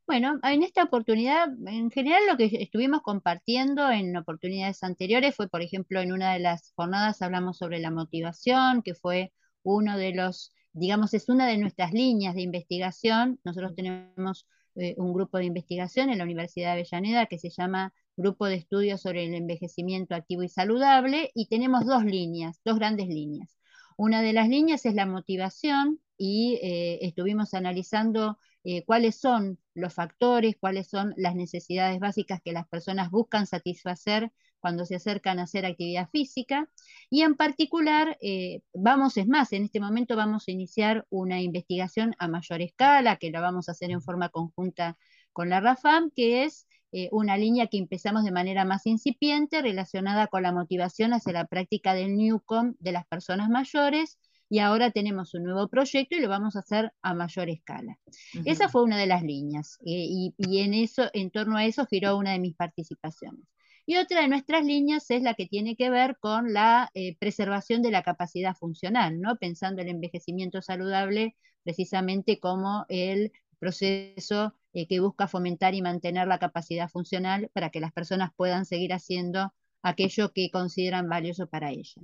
Bueno, 0.05 0.39
en 0.43 0.63
esta 0.63 0.83
oportunidad, 0.83 1.47
en 1.65 1.89
general 1.89 2.23
lo 2.29 2.35
que 2.35 2.49
estuvimos 2.61 3.01
compartiendo 3.01 3.89
en 3.89 4.15
oportunidades 4.17 4.83
anteriores 4.83 5.35
fue, 5.35 5.47
por 5.47 5.61
ejemplo, 5.61 6.01
en 6.01 6.11
una 6.11 6.33
de 6.33 6.39
las 6.39 6.73
jornadas 6.75 7.21
hablamos 7.21 7.57
sobre 7.57 7.79
la 7.79 7.89
motivación, 7.89 8.81
que 8.81 8.95
fue 8.95 9.31
uno 9.63 9.97
de 9.97 10.13
los 10.13 10.53
digamos, 10.73 11.13
es 11.13 11.29
una 11.29 11.47
de 11.47 11.57
nuestras 11.57 11.93
líneas 11.93 12.35
de 12.35 12.41
investigación. 12.41 13.39
Nosotros 13.43 13.75
tenemos 13.75 14.47
eh, 14.75 14.95
un 14.97 15.13
grupo 15.13 15.37
de 15.37 15.45
investigación 15.45 16.09
en 16.09 16.17
la 16.17 16.23
Universidad 16.23 16.67
de 16.75 16.81
Avellaneda 16.81 17.27
que 17.27 17.39
se 17.39 17.49
llama 17.49 17.93
Grupo 18.17 18.45
de 18.47 18.55
Estudios 18.55 19.01
sobre 19.01 19.25
el 19.25 19.35
Envejecimiento 19.35 20.15
Activo 20.15 20.43
y 20.43 20.49
Saludable 20.49 21.31
y 21.33 21.47
tenemos 21.47 21.85
dos 21.85 22.03
líneas, 22.03 22.59
dos 22.65 22.77
grandes 22.77 23.07
líneas. 23.07 23.55
Una 24.03 24.21
de 24.21 24.33
las 24.33 24.49
líneas 24.49 24.85
es 24.85 24.95
la 24.95 25.05
motivación 25.05 26.01
y 26.17 26.59
eh, 26.61 26.99
estuvimos 27.05 27.53
analizando 27.53 28.37
eh, 28.65 28.83
cuáles 28.83 29.15
son 29.15 29.59
los 29.75 29.93
factores, 29.93 30.57
cuáles 30.59 30.89
son 30.89 31.13
las 31.15 31.35
necesidades 31.35 32.01
básicas 32.01 32.41
que 32.43 32.51
las 32.51 32.67
personas 32.67 33.11
buscan 33.11 33.47
satisfacer 33.47 34.33
cuando 34.59 34.85
se 34.85 34.95
acercan 34.95 35.39
a 35.39 35.43
hacer 35.43 35.65
actividad 35.65 36.09
física. 36.09 36.69
Y 37.09 37.21
en 37.21 37.35
particular, 37.35 38.17
eh, 38.21 38.59
vamos, 38.73 39.15
es 39.15 39.25
más, 39.25 39.53
en 39.53 39.63
este 39.63 39.79
momento 39.79 40.17
vamos 40.17 40.49
a 40.49 40.51
iniciar 40.51 41.07
una 41.09 41.41
investigación 41.41 42.13
a 42.19 42.27
mayor 42.27 42.61
escala, 42.61 43.15
que 43.15 43.31
la 43.31 43.39
vamos 43.39 43.69
a 43.69 43.71
hacer 43.71 43.89
en 43.89 44.01
forma 44.01 44.27
conjunta 44.27 44.97
con 45.31 45.47
la 45.47 45.61
RAFAM, 45.61 46.11
que 46.13 46.43
es 46.43 46.67
eh, 46.93 47.09
una 47.11 47.37
línea 47.37 47.67
que 47.67 47.77
empezamos 47.77 48.23
de 48.23 48.31
manera 48.31 48.63
más 48.63 48.85
incipiente 48.85 49.61
relacionada 49.61 50.27
con 50.27 50.43
la 50.43 50.51
motivación 50.53 51.13
hacia 51.13 51.33
la 51.33 51.47
práctica 51.47 51.93
del 51.93 52.15
Newcom 52.15 52.75
de 52.79 52.91
las 52.91 53.05
personas 53.07 53.49
mayores, 53.49 54.19
y 54.49 54.59
ahora 54.59 54.91
tenemos 54.91 55.33
un 55.33 55.43
nuevo 55.43 55.67
proyecto 55.67 56.15
y 56.15 56.19
lo 56.19 56.29
vamos 56.29 56.55
a 56.55 56.59
hacer 56.59 56.93
a 57.01 57.15
mayor 57.15 57.49
escala. 57.49 57.97
Esa 58.45 58.69
fue 58.69 58.83
una 58.83 58.99
de 58.99 59.07
las 59.07 59.23
líneas 59.23 59.79
eh, 59.81 60.05
y, 60.07 60.35
y, 60.37 60.59
en 60.59 60.75
eso, 60.75 61.09
en 61.13 61.31
torno 61.31 61.57
a 61.57 61.65
eso 61.65 61.87
giró 61.87 62.17
una 62.17 62.33
de 62.33 62.39
mis 62.39 62.55
participaciones. 62.55 63.47
Y 63.85 63.97
otra 63.97 64.21
de 64.21 64.27
nuestras 64.27 64.63
líneas 64.63 65.09
es 65.09 65.23
la 65.23 65.33
que 65.33 65.47
tiene 65.47 65.75
que 65.75 65.89
ver 65.89 66.17
con 66.19 66.53
la 66.53 66.89
eh, 66.93 67.17
preservación 67.17 67.81
de 67.81 67.91
la 67.91 68.03
capacidad 68.03 68.55
funcional, 68.55 69.19
¿no? 69.19 69.37
pensando 69.37 69.81
el 69.81 69.89
envejecimiento 69.89 70.61
saludable 70.61 71.35
precisamente 71.63 72.39
como 72.39 72.85
el 72.89 73.31
proceso 73.59 74.53
eh, 74.73 74.87
que 74.87 74.99
busca 74.99 75.27
fomentar 75.27 75.75
y 75.75 75.81
mantener 75.81 76.27
la 76.27 76.39
capacidad 76.39 76.89
funcional 76.89 77.49
para 77.53 77.69
que 77.69 77.79
las 77.79 77.91
personas 77.91 78.31
puedan 78.35 78.65
seguir 78.65 78.93
haciendo 78.93 79.53
aquello 79.83 80.31
que 80.31 80.49
consideran 80.49 81.09
valioso 81.09 81.47
para 81.47 81.71
ellas. 81.71 81.95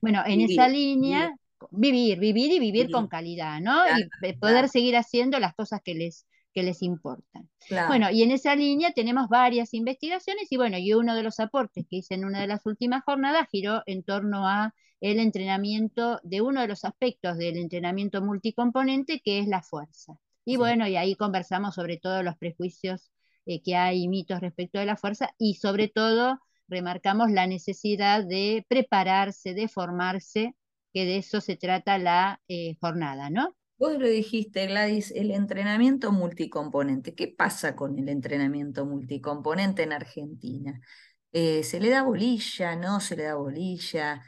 Bueno, 0.00 0.22
en 0.26 0.40
esa 0.40 0.68
línea, 0.68 1.36
vivir. 1.70 2.18
vivir, 2.18 2.52
y 2.52 2.58
vivir, 2.58 2.90
con 2.90 3.08
calidad, 3.08 3.60
¿no? 3.60 3.76
y 4.22 4.32
poder 4.34 4.68
seguir 4.68 4.96
haciendo 4.96 5.38
las 5.38 5.54
cosas 5.54 5.80
que 5.84 5.94
les, 5.94 6.26
que 6.52 6.62
les 6.62 6.82
importan. 6.82 7.48
Bueno, 7.88 8.10
y 8.10 8.22
en 8.22 8.30
esa 8.30 8.56
línea 8.56 8.92
tenemos 8.92 9.28
varias 9.28 9.74
investigaciones 9.74 10.50
y 10.50 10.56
bueno, 10.56 10.78
y 10.78 10.94
uno 10.94 11.14
de 11.14 11.22
los 11.22 11.38
aportes 11.38 11.84
que 11.88 11.96
hice 11.96 12.14
en 12.14 12.24
una 12.24 12.40
de 12.40 12.46
las 12.46 12.64
últimas 12.64 13.04
jornadas 13.04 13.46
giró 13.50 13.82
en 13.84 14.02
torno 14.02 14.48
a 14.48 14.74
el 15.00 15.20
entrenamiento 15.20 16.18
de 16.22 16.40
uno 16.40 16.62
de 16.62 16.68
los 16.68 16.86
aspectos 16.86 17.36
del 17.36 17.58
entrenamiento 17.58 18.22
multicomponente 18.22 19.20
que 19.22 19.40
es 19.40 19.46
la 19.48 19.62
fuerza. 19.62 20.18
Y 20.46 20.56
bueno, 20.56 20.86
y 20.86 20.96
ahí 20.96 21.16
conversamos 21.16 21.74
sobre 21.74 21.98
todos 21.98 22.24
los 22.24 22.36
prejuicios 22.36 23.10
eh, 23.44 23.60
que 23.62 23.76
hay 23.76 24.04
y 24.04 24.08
mitos 24.08 24.40
respecto 24.40 24.78
de 24.78 24.86
la 24.86 24.96
fuerza 24.96 25.28
y 25.38 25.54
sobre 25.54 25.88
todo 25.88 26.38
remarcamos 26.68 27.30
la 27.32 27.46
necesidad 27.46 28.24
de 28.24 28.64
prepararse, 28.68 29.54
de 29.54 29.68
formarse, 29.68 30.54
que 30.92 31.04
de 31.04 31.18
eso 31.18 31.40
se 31.40 31.56
trata 31.56 31.98
la 31.98 32.40
eh, 32.48 32.76
jornada, 32.80 33.28
¿no? 33.28 33.56
Vos 33.78 33.98
lo 33.98 34.08
dijiste, 34.08 34.66
Gladys, 34.68 35.10
el 35.10 35.32
entrenamiento 35.32 36.12
multicomponente. 36.12 37.14
¿Qué 37.14 37.28
pasa 37.28 37.76
con 37.76 37.98
el 37.98 38.08
entrenamiento 38.08 38.86
multicomponente 38.86 39.82
en 39.82 39.92
Argentina? 39.92 40.80
Eh, 41.32 41.64
¿Se 41.64 41.80
le 41.80 41.90
da 41.90 42.04
bolilla? 42.04 42.76
¿No 42.76 43.00
se 43.00 43.16
le 43.16 43.24
da 43.24 43.34
bolilla? 43.34 44.22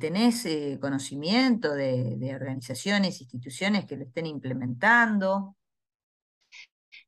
¿Tenés 0.00 0.46
eh, 0.46 0.78
conocimiento 0.80 1.74
de, 1.74 2.32
organizaciones, 2.34 3.20
instituciones 3.20 3.84
que 3.84 3.96
lo 3.96 4.04
estén 4.04 4.26
implementando? 4.26 5.57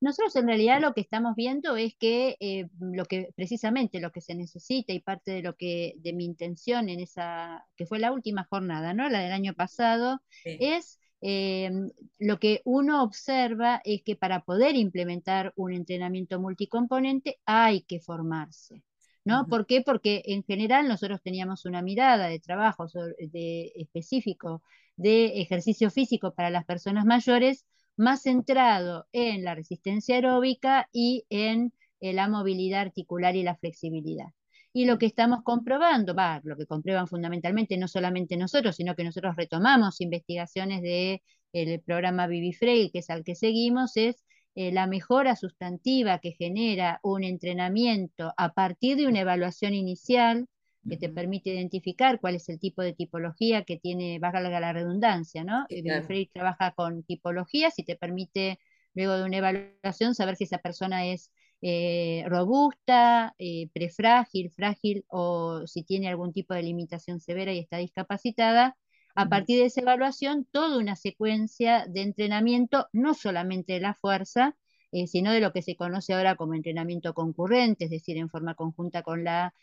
Nosotros 0.00 0.34
en 0.36 0.46
realidad 0.46 0.80
lo 0.80 0.94
que 0.94 1.02
estamos 1.02 1.36
viendo 1.36 1.76
es 1.76 1.94
que 1.94 2.36
eh, 2.40 2.68
lo 2.80 3.04
que 3.04 3.30
precisamente 3.36 4.00
lo 4.00 4.12
que 4.12 4.20
se 4.20 4.34
necesita 4.34 4.92
y 4.92 5.00
parte 5.00 5.30
de 5.30 5.42
lo 5.42 5.56
que 5.56 5.94
de 5.98 6.12
mi 6.12 6.24
intención 6.24 6.88
en 6.88 7.00
esa 7.00 7.66
que 7.76 7.86
fue 7.86 7.98
la 7.98 8.12
última 8.12 8.44
jornada, 8.44 8.94
¿no? 8.94 9.08
La 9.08 9.20
del 9.20 9.32
año 9.32 9.54
pasado, 9.54 10.22
es 10.44 11.00
Em, 11.22 11.90
lo 12.18 12.38
que 12.38 12.62
uno 12.64 13.02
observa 13.02 13.82
es 13.84 14.02
que 14.02 14.16
para 14.16 14.42
poder 14.44 14.74
implementar 14.76 15.52
un 15.56 15.72
entrenamiento 15.72 16.40
multicomponente 16.40 17.38
hay 17.44 17.82
que 17.82 18.00
formarse. 18.00 18.82
¿No? 19.22 19.46
¿Por 19.46 19.66
qué? 19.66 19.82
Porque 19.82 20.22
en 20.24 20.42
general 20.44 20.88
nosotros 20.88 21.20
teníamos 21.22 21.66
una 21.66 21.82
mirada 21.82 22.28
de 22.28 22.40
trabajo 22.40 22.86
de, 22.86 23.70
específico 23.76 24.62
de 24.96 25.42
ejercicio 25.42 25.90
físico 25.90 26.34
para 26.34 26.48
las 26.48 26.64
personas 26.64 27.04
mayores 27.04 27.66
más 28.00 28.22
centrado 28.22 29.06
en 29.12 29.44
la 29.44 29.54
resistencia 29.54 30.14
aeróbica 30.14 30.88
y 30.90 31.26
en 31.28 31.72
eh, 32.00 32.14
la 32.14 32.28
movilidad 32.28 32.80
articular 32.80 33.36
y 33.36 33.42
la 33.42 33.56
flexibilidad. 33.56 34.28
Y 34.72 34.86
lo 34.86 34.98
que 34.98 35.06
estamos 35.06 35.42
comprobando, 35.44 36.14
lo 36.44 36.56
que 36.56 36.66
comprueban 36.66 37.08
fundamentalmente 37.08 37.76
no 37.76 37.88
solamente 37.88 38.36
nosotros, 38.36 38.76
sino 38.76 38.94
que 38.94 39.04
nosotros 39.04 39.36
retomamos 39.36 40.00
investigaciones 40.00 40.80
del 40.80 41.20
el 41.52 41.80
programa 41.82 42.26
Vivifrey, 42.26 42.90
que 42.90 43.00
es 43.00 43.10
al 43.10 43.22
que 43.24 43.34
seguimos, 43.34 43.96
es 43.96 44.24
eh, 44.54 44.72
la 44.72 44.86
mejora 44.86 45.36
sustantiva 45.36 46.20
que 46.20 46.32
genera 46.32 47.00
un 47.02 47.22
entrenamiento 47.22 48.32
a 48.36 48.52
partir 48.54 48.96
de 48.96 49.08
una 49.08 49.20
evaluación 49.20 49.74
inicial 49.74 50.46
que 50.88 50.96
te 50.96 51.08
permite 51.08 51.50
identificar 51.50 52.20
cuál 52.20 52.34
es 52.34 52.48
el 52.48 52.58
tipo 52.58 52.82
de 52.82 52.92
tipología 52.92 53.64
que 53.64 53.78
tiene, 53.78 54.18
valga 54.18 54.40
la 54.40 54.72
redundancia, 54.72 55.44
¿no? 55.44 55.66
Sí, 55.68 55.82
Vivifrey 55.82 56.26
trabaja 56.26 56.72
con 56.72 57.02
tipologías 57.02 57.78
y 57.78 57.84
te 57.84 57.96
permite, 57.96 58.58
luego 58.94 59.16
de 59.16 59.24
una 59.24 59.36
evaluación, 59.38 60.14
saber 60.14 60.36
si 60.36 60.44
esa 60.44 60.58
persona 60.58 61.06
es 61.06 61.30
eh, 61.62 62.24
robusta, 62.26 63.34
eh, 63.38 63.68
prefrágil, 63.72 64.50
frágil 64.50 65.04
o 65.08 65.66
si 65.66 65.82
tiene 65.82 66.08
algún 66.08 66.32
tipo 66.32 66.54
de 66.54 66.62
limitación 66.62 67.20
severa 67.20 67.52
y 67.52 67.58
está 67.58 67.76
discapacitada. 67.76 68.76
A 69.14 69.28
partir 69.28 69.58
de 69.58 69.66
esa 69.66 69.82
evaluación, 69.82 70.46
toda 70.50 70.78
una 70.78 70.96
secuencia 70.96 71.84
de 71.86 72.02
entrenamiento, 72.02 72.88
no 72.92 73.12
solamente 73.14 73.74
de 73.74 73.80
la 73.80 73.94
fuerza, 73.94 74.56
eh, 74.92 75.07
sino 75.07 75.33
de 75.33 75.40
lo 75.40 75.53
que 75.53 75.62
se 75.62 75.76
conoce 75.76 76.14
ahora 76.14 76.37
como 76.37 76.55
entrenamiento 76.55 77.14
concurrente, 77.14 77.85
es 77.85 77.90
decir, 77.90 78.16
en 78.16 78.29
forma 78.31 78.55
conjunta 78.55 79.03
con 79.03 79.24
la 79.24 79.55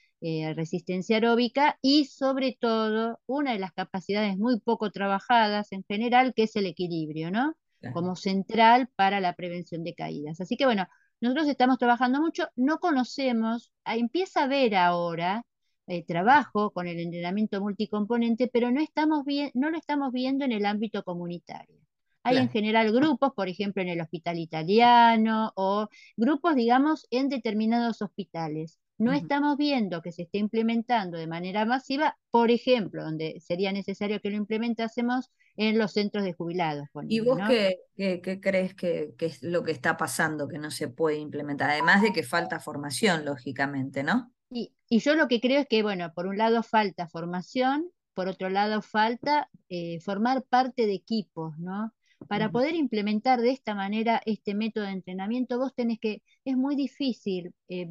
resistencia 0.55 1.17
aeróbica, 1.17 1.77
y 1.79 2.05
sobre 2.05 2.57
todo 2.59 3.19
una 3.27 3.53
de 3.53 3.59
las 3.59 3.71
capacidades 3.71 4.35
muy 4.37 4.59
poco 4.59 4.89
trabajadas 4.89 5.71
en 5.71 5.83
general, 5.87 6.33
que 6.35 6.43
es 6.43 6.55
el 6.55 6.65
equilibrio, 6.65 7.29
¿no? 7.29 7.55
Como 7.93 8.15
central 8.15 8.89
para 8.95 9.19
la 9.19 9.33
prevención 9.33 9.83
de 9.83 9.93
caídas. 9.93 10.41
Así 10.41 10.57
que 10.57 10.65
bueno, 10.65 10.87
nosotros 11.19 11.47
estamos 11.47 11.77
trabajando 11.79 12.21
mucho, 12.21 12.47
no 12.55 12.79
conocemos, 12.79 13.71
ah, 13.85 13.95
empieza 13.97 14.41
a 14.41 14.43
haber 14.43 14.75
ahora 14.75 15.45
eh, 15.87 16.05
trabajo 16.05 16.71
con 16.71 16.87
el 16.87 16.99
entrenamiento 16.99 17.59
multicomponente, 17.61 18.49
pero 18.51 18.71
no, 18.71 18.81
estamos 18.81 19.23
no 19.53 19.69
lo 19.71 19.77
estamos 19.77 20.11
viendo 20.11 20.45
en 20.45 20.51
el 20.51 20.65
ámbito 20.65 21.03
comunitario. 21.03 21.86
Hay 22.27 22.37
en 22.37 22.49
general 22.49 22.91
grupos, 22.91 23.31
por 23.35 23.47
ejemplo, 23.47 23.81
en 23.81 23.89
el 23.89 24.01
hospital 24.01 24.37
italiano 24.39 25.51
o 25.55 25.87
grupos, 26.15 26.55
digamos, 26.55 27.07
en 27.09 27.29
determinados 27.29 28.01
hospitales, 28.01 28.79
no 28.97 29.13
estamos 29.13 29.57
viendo 29.57 30.01
que 30.01 30.11
se 30.11 30.23
esté 30.23 30.39
implementando 30.39 31.17
de 31.17 31.27
manera 31.27 31.65
masiva, 31.65 32.17
por 32.31 32.49
ejemplo, 32.49 33.03
donde 33.03 33.39
sería 33.39 33.71
necesario 33.71 34.19
que 34.21 34.31
lo 34.31 34.37
implementásemos 34.37 35.29
en 35.55 35.77
los 35.77 35.93
centros 35.93 36.23
de 36.23 36.33
jubilados. 36.33 36.87
¿Y 37.07 37.19
vos 37.19 37.39
qué, 37.47 38.39
crees 38.41 38.73
que, 38.73 39.13
es 39.19 39.43
lo 39.43 39.63
que 39.63 39.71
está 39.71 39.97
pasando 39.97 40.47
que 40.47 40.57
no 40.57 40.71
se 40.71 40.87
puede 40.87 41.17
implementar? 41.17 41.69
Además 41.69 42.01
de 42.01 42.11
que 42.11 42.23
falta 42.23 42.59
formación, 42.59 43.23
lógicamente, 43.23 44.01
¿no? 44.03 44.31
Y, 44.49 44.73
yo 44.89 45.15
lo 45.15 45.27
que 45.27 45.41
creo 45.41 45.61
es 45.61 45.67
que, 45.67 45.83
bueno, 45.83 46.13
por 46.13 46.25
un 46.25 46.37
lado 46.37 46.63
falta 46.63 47.07
formación, 47.07 47.91
por 48.15 48.27
otro 48.27 48.49
lado 48.49 48.81
falta 48.81 49.49
eh, 49.69 49.99
formar 49.99 50.43
parte 50.43 50.87
de 50.87 50.93
equipos, 50.93 51.57
¿no? 51.59 51.93
Para 52.27 52.51
poder 52.51 52.75
implementar 52.75 53.39
de 53.41 53.51
esta 53.51 53.75
manera 53.75 54.21
este 54.25 54.55
método 54.55 54.85
de 54.85 54.91
entrenamiento, 54.91 55.59
vos 55.59 55.73
tenés 55.75 55.99
que, 55.99 56.23
es 56.43 56.57
muy 56.57 56.75
difícil 56.75 57.53
eh, 57.69 57.87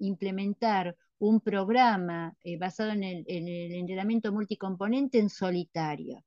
implementar 0.00 0.96
un 1.18 1.40
programa 1.40 2.34
eh, 2.44 2.56
basado 2.56 2.92
en 2.92 3.04
el, 3.04 3.24
entrenamiento 3.26 4.32
multicomponente 4.32 5.18
en 5.18 5.30
solitario. 5.30 6.24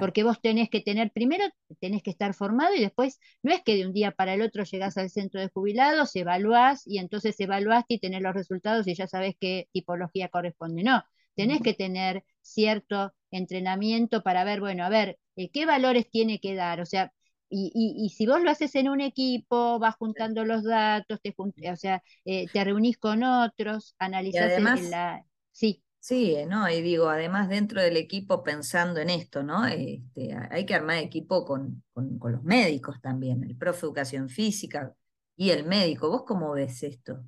Porque 0.00 0.22
vos 0.22 0.40
tenés 0.40 0.70
que 0.70 0.80
tener, 0.80 1.10
primero 1.12 1.44
tenés 1.78 2.02
que 2.02 2.08
estar 2.08 2.32
formado 2.32 2.74
y 2.74 2.80
después 2.80 3.20
no 3.42 3.52
es 3.52 3.62
que 3.62 3.76
de 3.76 3.86
un 3.86 3.92
día 3.92 4.12
para 4.12 4.32
el 4.32 4.40
otro 4.40 4.64
llegás 4.64 4.96
al 4.96 5.10
centro 5.10 5.42
de 5.42 5.50
jubilados, 5.50 6.16
evaluás 6.16 6.86
y 6.86 6.98
entonces 6.98 7.38
evaluaste 7.38 7.94
y 7.94 7.98
tenés 7.98 8.22
los 8.22 8.32
resultados 8.32 8.88
y 8.88 8.94
ya 8.94 9.06
sabés 9.06 9.34
qué 9.38 9.68
tipología 9.72 10.28
corresponde. 10.30 10.84
No, 10.84 11.02
tenés 11.34 11.60
que 11.60 11.74
tener 11.74 12.24
cierto 12.40 13.12
entrenamiento 13.30 14.22
para 14.22 14.44
ver, 14.44 14.60
bueno, 14.60 14.84
a 14.84 14.88
ver, 14.88 15.18
eh, 15.36 15.50
qué 15.50 15.66
valores 15.66 16.08
tiene 16.10 16.40
que 16.40 16.54
dar. 16.54 16.80
O 16.80 16.86
sea, 16.86 17.12
y, 17.48 18.12
si 18.16 18.26
vos 18.26 18.42
lo 18.42 18.50
haces 18.50 18.74
en 18.74 18.88
un 18.88 19.00
equipo, 19.00 19.78
vas 19.78 19.94
juntando 19.96 20.44
los 20.44 20.64
datos, 20.64 21.20
te 21.22 21.34
o 21.36 21.76
sea, 21.76 22.02
eh, 22.24 22.46
te 22.52 22.64
reunís 22.64 22.98
con 22.98 23.22
otros, 23.22 23.94
analizás 23.98 24.60
la... 24.90 25.24
Sí. 25.52 25.80
Sí, 26.00 26.36
¿no? 26.46 26.68
Y 26.68 26.82
digo, 26.82 27.08
además 27.08 27.48
dentro 27.48 27.80
del 27.80 27.96
equipo 27.96 28.42
pensando 28.42 29.00
en 29.00 29.08
esto, 29.08 29.42
¿no? 29.42 29.64
Este, 29.66 30.36
hay 30.50 30.66
que 30.66 30.74
armar 30.74 30.98
equipo 30.98 31.46
con, 31.46 31.82
con, 31.94 32.18
con, 32.18 32.32
los 32.32 32.44
médicos 32.44 33.00
también, 33.00 33.42
el 33.42 33.56
profe 33.56 33.80
de 33.80 33.86
educación 33.86 34.28
física 34.28 34.94
y 35.34 35.48
el 35.48 35.64
médico. 35.64 36.10
¿Vos 36.10 36.24
cómo 36.26 36.52
ves 36.52 36.82
esto? 36.82 37.24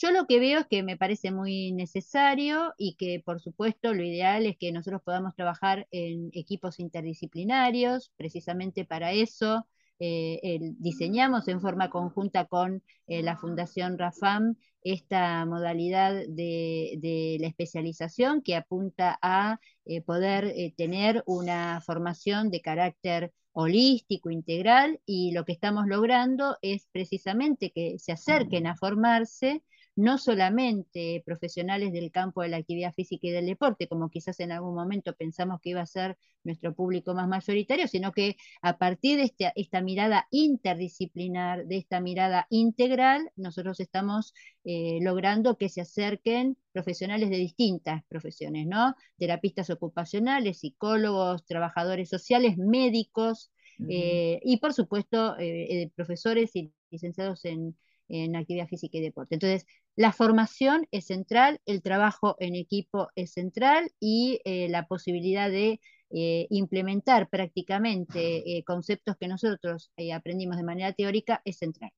Yo 0.00 0.12
lo 0.12 0.28
que 0.28 0.38
veo 0.38 0.60
es 0.60 0.66
que 0.68 0.84
me 0.84 0.96
parece 0.96 1.32
muy 1.32 1.72
necesario 1.72 2.72
y 2.78 2.94
que 2.94 3.20
por 3.24 3.40
supuesto 3.40 3.94
lo 3.94 4.04
ideal 4.04 4.46
es 4.46 4.56
que 4.56 4.70
nosotros 4.70 5.02
podamos 5.02 5.34
trabajar 5.34 5.88
en 5.90 6.30
equipos 6.34 6.78
interdisciplinarios, 6.78 8.12
precisamente 8.16 8.84
para 8.84 9.10
eso. 9.10 9.66
Eh, 9.98 10.60
diseñamos 10.78 11.48
en 11.48 11.60
forma 11.60 11.90
conjunta 11.90 12.44
con 12.44 12.84
eh, 13.08 13.24
la 13.24 13.36
Fundación 13.36 13.98
RAFAM 13.98 14.54
esta 14.82 15.44
modalidad 15.46 16.14
de, 16.28 17.36
la 17.40 17.48
especialización 17.48 18.42
que 18.42 18.54
apunta 18.54 19.18
a 19.20 19.58
eh, 19.84 20.00
poder 20.00 20.54
tener 20.76 21.24
una 21.26 21.80
formación 21.80 22.50
de 22.50 22.60
carácter 22.60 23.32
holístico, 23.50 24.30
integral, 24.30 25.00
y 25.04 25.32
lo 25.32 25.44
que 25.44 25.50
estamos 25.50 25.88
logrando 25.88 26.56
es 26.62 26.86
precisamente 26.92 27.72
que 27.72 27.98
se 27.98 28.12
acerquen 28.12 28.68
a 28.68 28.76
formarse 28.76 29.64
no 29.98 30.16
solamente 30.16 31.24
profesionales 31.26 31.92
del 31.92 32.12
campo 32.12 32.42
de 32.42 32.48
la 32.48 32.58
actividad 32.58 32.94
física 32.94 33.26
y 33.26 33.32
del 33.32 33.46
deporte, 33.46 33.88
como 33.88 34.10
quizás 34.10 34.38
en 34.38 34.52
algún 34.52 34.76
momento 34.76 35.12
pensamos 35.16 35.60
que 35.60 35.70
iba 35.70 35.80
a 35.80 35.86
ser 35.86 36.16
nuestro 36.44 36.72
público 36.72 37.14
más 37.14 37.26
mayoritario, 37.26 37.88
sino 37.88 38.12
que 38.12 38.36
a 38.62 38.78
partir 38.78 39.18
de 39.18 39.24
este, 39.24 39.52
esta 39.56 39.80
mirada 39.82 40.28
interdisciplinar, 40.30 41.66
de 41.66 41.78
esta 41.78 42.00
mirada 42.00 42.46
integral, 42.48 43.28
nosotros 43.34 43.80
estamos 43.80 44.34
eh, 44.62 45.00
logrando 45.02 45.58
que 45.58 45.68
se 45.68 45.80
acerquen 45.80 46.56
profesionales 46.70 47.28
de 47.28 47.38
distintas 47.38 48.04
profesiones, 48.06 48.68
¿no? 48.68 48.94
Terapistas 49.16 49.68
ocupacionales, 49.68 50.60
psicólogos, 50.60 51.44
trabajadores 51.44 52.08
sociales, 52.08 52.56
médicos, 52.56 53.50
eh, 53.88 54.38
y 54.44 54.58
por 54.58 54.74
supuesto 54.74 55.36
eh, 55.40 55.90
profesores 55.96 56.54
y 56.54 56.72
licenciados 56.90 57.44
en 57.44 57.76
en 58.08 58.36
actividad 58.36 58.68
física 58.68 58.98
y 58.98 59.02
deporte. 59.02 59.34
Entonces, 59.34 59.66
la 59.98 60.12
formación 60.12 60.86
es 60.92 61.06
central, 61.06 61.60
el 61.66 61.82
trabajo 61.82 62.36
en 62.38 62.54
equipo 62.54 63.08
es 63.16 63.32
central 63.32 63.90
y 63.98 64.40
eh, 64.44 64.68
la 64.68 64.86
posibilidad 64.86 65.50
de 65.50 65.80
eh, 66.10 66.46
implementar 66.50 67.28
prácticamente 67.28 68.58
eh, 68.58 68.62
conceptos 68.62 69.16
que 69.18 69.26
nosotros 69.26 69.90
aprendimos 70.14 70.56
de 70.56 70.62
manera 70.62 70.92
teórica 70.92 71.42
es 71.44 71.58
central. 71.58 71.90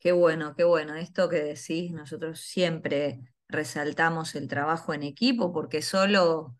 Qué 0.00 0.10
bueno, 0.10 0.56
qué 0.56 0.64
bueno. 0.64 0.96
Esto 0.96 1.28
que 1.28 1.36
decís, 1.36 1.92
nosotros 1.92 2.40
siempre 2.40 3.20
resaltamos 3.46 4.34
el 4.34 4.48
trabajo 4.48 4.92
en 4.92 5.04
equipo 5.04 5.52
porque 5.52 5.82
solo 5.82 6.56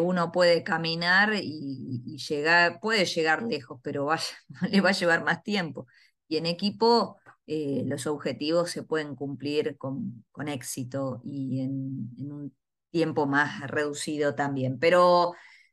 uno 0.00 0.32
puede 0.32 0.64
caminar 0.64 1.34
y, 1.40 2.16
llegar, 2.28 2.80
puede 2.80 3.04
llegar 3.04 3.44
lejos, 3.44 3.78
pero 3.84 4.08
le 4.68 4.80
va 4.80 4.88
a 4.88 4.92
llevar 4.92 5.22
más 5.22 5.44
tiempo. 5.44 5.86
Y 6.26 6.38
en 6.38 6.46
equipo 6.46 7.18
eh, 7.46 7.84
los 7.86 8.06
objetivos 8.06 8.70
se 8.70 8.82
pueden 8.82 9.14
cumplir 9.14 9.76
con, 9.78 10.24
con 10.32 10.48
éxito 10.48 11.20
y 11.24 11.60
en, 11.60 12.10
un 12.18 12.54
tiempo 12.90 13.26
más 13.26 13.60
reducido 13.68 14.34
también. 14.34 14.78
Pero 14.78 15.32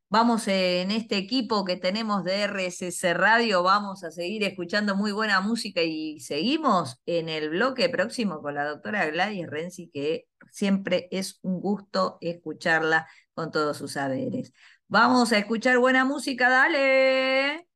vamos 0.10 0.48
en 0.48 0.92
este 0.92 1.18
equipo 1.18 1.66
que 1.66 1.78
tenemos 1.78 2.24
de 2.24 2.44
RSS 2.48 3.14
Radio, 3.16 3.64
vamos 3.64 4.04
a 4.04 4.12
seguir 4.12 4.44
escuchando 4.44 4.96
muy 4.96 5.12
buena 5.12 5.42
música 5.42 5.82
y 5.82 6.20
seguimos 6.20 7.02
en 7.06 7.30
el 7.30 7.50
bloque 7.50 7.90
próximo 7.90 8.42
con 8.42 8.56
la 8.56 8.66
doctora 8.66 9.08
Gladys 9.08 9.48
Renzi, 9.48 9.90
que 9.90 10.28
siempre 10.52 11.08
es 11.12 11.40
un 11.42 11.60
gusto 11.60 12.18
escucharla 12.22 13.08
con 13.34 13.52
todos 13.52 13.78
sus 13.78 13.94
saberes. 13.94 14.54
Vamos 14.88 15.32
a 15.32 15.40
escuchar 15.40 15.80
buena 15.80 16.06
música, 16.06 16.50
dale. 16.50 17.73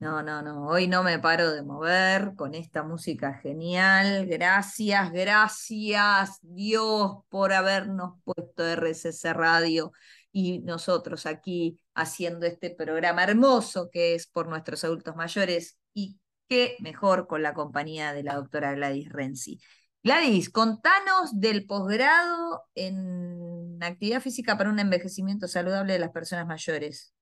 No, 0.00 0.22
no, 0.22 0.40
no, 0.40 0.66
hoy 0.66 0.88
no 0.88 1.02
me 1.02 1.18
paro 1.18 1.52
de 1.52 1.62
mover 1.62 2.32
con 2.34 2.54
esta 2.54 2.82
música 2.82 3.34
genial. 3.34 4.26
Gracias, 4.26 5.12
gracias 5.12 6.38
Dios 6.40 7.18
por 7.28 7.52
habernos 7.52 8.14
puesto 8.24 8.64
RCC 8.64 9.34
Radio 9.34 9.92
y 10.32 10.60
nosotros 10.60 11.26
aquí 11.26 11.78
haciendo 11.94 12.46
este 12.46 12.70
programa 12.70 13.24
hermoso 13.24 13.90
que 13.92 14.14
es 14.14 14.26
por 14.26 14.48
nuestros 14.48 14.84
adultos 14.84 15.16
mayores 15.16 15.76
y 15.92 16.18
qué 16.48 16.76
mejor 16.80 17.26
con 17.26 17.42
la 17.42 17.52
compañía 17.52 18.14
de 18.14 18.22
la 18.22 18.36
doctora 18.36 18.72
Gladys 18.72 19.10
Renzi. 19.10 19.60
Gladys, 20.02 20.48
contanos 20.48 21.38
del 21.38 21.66
posgrado 21.66 22.62
en 22.74 23.78
actividad 23.82 24.22
física 24.22 24.56
para 24.56 24.70
un 24.70 24.78
envejecimiento 24.78 25.46
saludable 25.46 25.92
de 25.92 25.98
las 25.98 26.10
personas 26.10 26.46
mayores. 26.46 27.12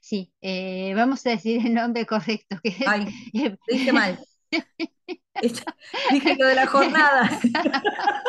Sí, 0.00 0.32
eh, 0.40 0.92
vamos 0.94 1.26
a 1.26 1.30
decir 1.30 1.66
el 1.66 1.74
nombre 1.74 2.06
correcto. 2.06 2.58
Que 2.62 2.74
Ay, 2.86 3.08
dije 3.68 3.92
mal. 3.92 4.18
dije 6.10 6.36
lo 6.38 6.46
de 6.46 6.54
la 6.54 6.66
jornada. 6.66 7.30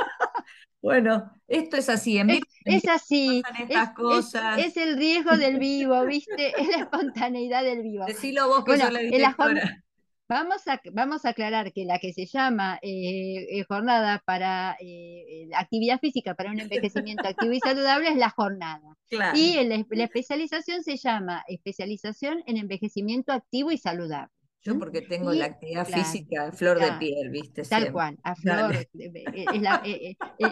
bueno, 0.82 1.32
esto 1.48 1.78
es 1.78 1.90
así. 1.90 2.18
En 2.18 2.30
es, 2.32 2.42
es 2.66 2.88
así. 2.88 3.42
Es, 3.68 3.90
cosas. 3.92 4.60
Es, 4.60 4.78
el 4.78 4.98
riesgo 4.98 5.38
del 5.38 5.60
vivo, 5.60 6.06
¿viste? 6.06 6.54
Es 6.62 6.68
la 6.68 6.78
espontaneidad 6.78 7.64
del 7.64 7.82
vivo. 7.82 8.06
Decilo 8.06 8.48
vos 8.48 8.64
que 8.64 8.72
bueno, 8.72 8.90
la 8.92 9.00
directora. 9.00 9.84
Vamos 10.30 10.68
a, 10.68 10.80
vamos 10.94 11.26
a 11.26 11.30
aclarar 11.30 11.74
que 11.74 11.86
la 11.86 11.98
que 11.98 12.14
se 12.14 12.28
llama 12.28 12.78
eh, 12.84 13.48
eh, 13.50 13.66
jornada 13.68 14.22
para 14.24 14.78
eh, 14.80 15.50
actividad 15.56 16.00
física 16.00 16.36
para 16.36 16.52
un 16.52 16.60
envejecimiento 16.60 17.28
activo 17.28 17.52
y 17.52 17.60
saludable 17.60 18.10
es 18.10 18.16
la 18.16 18.30
jornada. 18.30 18.96
Y 19.34 19.56
la 19.64 20.04
especialización 20.04 20.84
se 20.84 20.98
llama 20.98 21.44
especialización 21.48 22.44
en 22.46 22.58
envejecimiento 22.58 23.32
activo 23.32 23.72
y 23.72 23.80
saludable. 23.80 24.32
Yo 24.62 24.78
porque 24.78 25.02
tengo 25.02 25.32
la 25.32 25.46
actividad 25.46 25.88
física 25.88 26.48
a 26.48 26.52
flor 26.52 26.80
de 26.80 26.92
piel, 27.00 27.30
¿viste? 27.30 27.64
Tal 27.64 27.94
cual, 27.94 28.18
a 28.24 28.36
flor. 28.36 28.76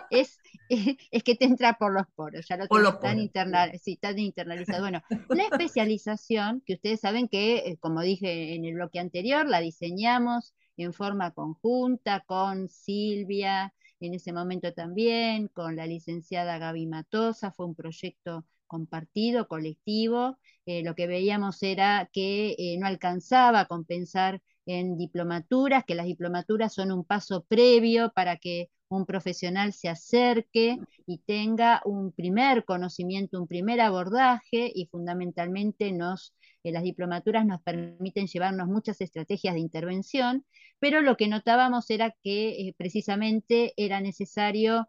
Es, 0.10 0.40
es, 0.70 1.24
que 1.24 1.36
te 1.36 1.46
entra 1.46 1.78
por 1.78 1.94
los 1.94 2.08
poros, 2.16 2.46
ya 2.48 2.56
lo 2.56 2.68
tengo 2.68 2.98
tan, 3.00 3.78
sí, 3.80 3.98
tan 3.98 4.18
internalizado. 4.18 4.80
Bueno, 4.82 5.02
la 5.30 5.44
especialización, 5.44 6.62
que 6.66 6.76
ustedes 6.76 7.02
saben 7.02 7.28
que, 7.28 7.58
eh, 7.58 7.78
como 7.80 8.02
dije 8.02 8.56
en 8.56 8.64
el 8.64 8.76
bloque 8.76 9.00
anterior, 9.00 9.46
la 9.46 9.60
diseñamos 9.60 10.54
en 10.78 10.94
forma 10.94 11.32
conjunta 11.32 12.24
con 12.26 12.70
Silvia, 12.70 13.74
en 14.00 14.14
ese 14.14 14.32
momento 14.32 14.74
también, 14.74 15.48
con 15.50 15.76
la 15.76 15.86
licenciada 15.86 16.60
Gaby 16.60 16.88
Matosa, 16.88 17.52
fue 17.52 17.66
un 17.66 17.76
proyecto 17.76 18.46
compartido, 18.68 19.48
colectivo, 19.48 20.38
eh, 20.66 20.84
lo 20.84 20.96
que 20.96 21.08
veíamos 21.08 21.64
era 21.64 22.10
que 22.12 22.56
eh, 22.58 22.78
no 22.78 22.88
alcanzaba 22.88 23.62
a 23.62 23.66
compensar 23.66 24.42
en 24.66 24.98
diplomaturas, 24.98 25.86
que 25.86 25.96
las 25.96 26.06
diplomaturas 26.06 26.74
son 26.74 26.92
un 26.92 27.06
paso 27.06 27.46
previo 27.48 28.12
para 28.14 28.38
que 28.38 28.70
un 28.90 29.06
profesional 29.06 29.74
se 29.74 29.90
acerque 29.90 30.78
y 31.06 31.20
tenga 31.20 31.82
un 31.86 32.12
primer 32.12 32.66
conocimiento, 32.66 33.40
un 33.40 33.48
primer 33.48 33.80
abordaje 33.82 34.72
y 34.74 34.88
fundamentalmente 34.88 35.92
nos, 35.92 36.34
eh, 36.64 36.72
las 36.72 36.84
diplomaturas 36.84 37.46
nos 37.46 37.62
permiten 37.62 38.28
llevarnos 38.28 38.68
muchas 38.68 39.00
estrategias 39.02 39.54
de 39.54 39.62
intervención, 39.62 40.46
pero 40.80 41.02
lo 41.02 41.16
que 41.18 41.28
notábamos 41.28 41.90
era 41.90 42.14
que 42.24 42.74
precisamente 42.78 43.74
era 43.78 44.02
necesario 44.02 44.88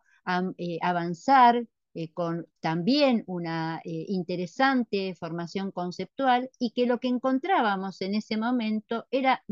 avanzar 0.83 1.65
con 2.15 2.47
también 2.61 3.25
una 3.27 3.81
interesante 3.85 5.15
formación 5.15 5.73
conceptual 5.73 6.51
y 6.59 6.71
que 6.73 6.87
lo 6.87 6.99
que 7.01 7.09
encontrábamos 7.09 8.01
en 8.03 8.15
ese 8.15 8.37
momento 8.37 9.07
era 9.11 9.43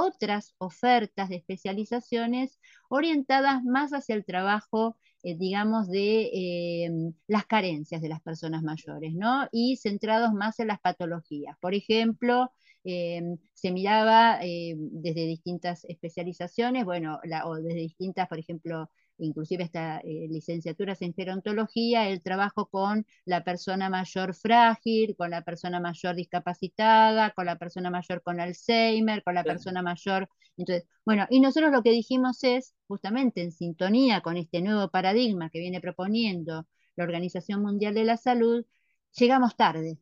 otras 0.00 0.54
ofertas 0.58 1.28
de 1.28 1.36
especializaciones 1.36 2.58
orientadas 2.88 3.62
más 3.64 3.92
hacia 3.92 4.14
el 4.14 4.24
trabajo, 4.24 4.96
eh, 5.22 5.36
digamos, 5.36 5.88
de 5.88 7.12
las 7.26 7.46
carencias 7.46 8.00
de 8.00 8.08
las 8.08 8.22
personas 8.22 8.62
mayores, 8.62 9.12
¿no? 9.14 9.48
Y 9.52 9.76
centrados 9.76 10.32
más 10.32 10.58
en 10.60 10.68
las 10.68 10.80
patologías. 10.80 11.56
Por 11.60 11.74
ejemplo, 11.74 12.50
em, 12.84 13.36
se 13.52 13.72
miraba 13.72 14.38
eh, 14.42 14.74
desde 14.78 15.26
distintas 15.26 15.84
especializaciones, 15.84 16.84
bueno, 16.84 17.20
o 17.44 17.54
desde 17.56 17.80
distintas, 17.80 18.26
por 18.28 18.38
ejemplo, 18.38 18.90
inclusive 19.20 19.64
esta 19.64 19.98
eh, 19.98 20.26
licenciaturas 20.28 21.02
en 21.02 21.14
gerontología, 21.14 22.08
el 22.08 22.22
trabajo 22.22 22.66
con 22.66 23.06
la 23.24 23.44
persona 23.44 23.88
mayor 23.88 24.34
frágil, 24.34 25.16
con 25.16 25.30
la 25.30 25.42
persona 25.42 25.80
mayor 25.80 26.16
discapacitada, 26.16 27.30
con 27.30 27.46
la 27.46 27.56
persona 27.56 27.90
mayor 27.90 28.22
con 28.22 28.40
Alzheimer, 28.40 29.22
con 29.22 29.34
la 29.34 29.44
persona 29.44 29.82
mayor. 29.82 30.28
Entonces, 30.56 30.86
bueno, 31.04 31.26
y 31.30 31.40
nosotros 31.40 31.72
lo 31.72 31.82
que 31.82 31.90
dijimos 31.90 32.42
es, 32.44 32.74
justamente 32.86 33.42
en 33.42 33.52
sintonía 33.52 34.20
con 34.20 34.36
este 34.36 34.62
nuevo 34.62 34.90
paradigma 34.90 35.50
que 35.50 35.60
viene 35.60 35.80
proponiendo 35.80 36.66
la 36.96 37.04
Organización 37.04 37.62
Mundial 37.62 37.94
de 37.94 38.04
la 38.04 38.16
Salud, 38.16 38.64
llegamos 39.12 39.56
tarde. 39.56 39.98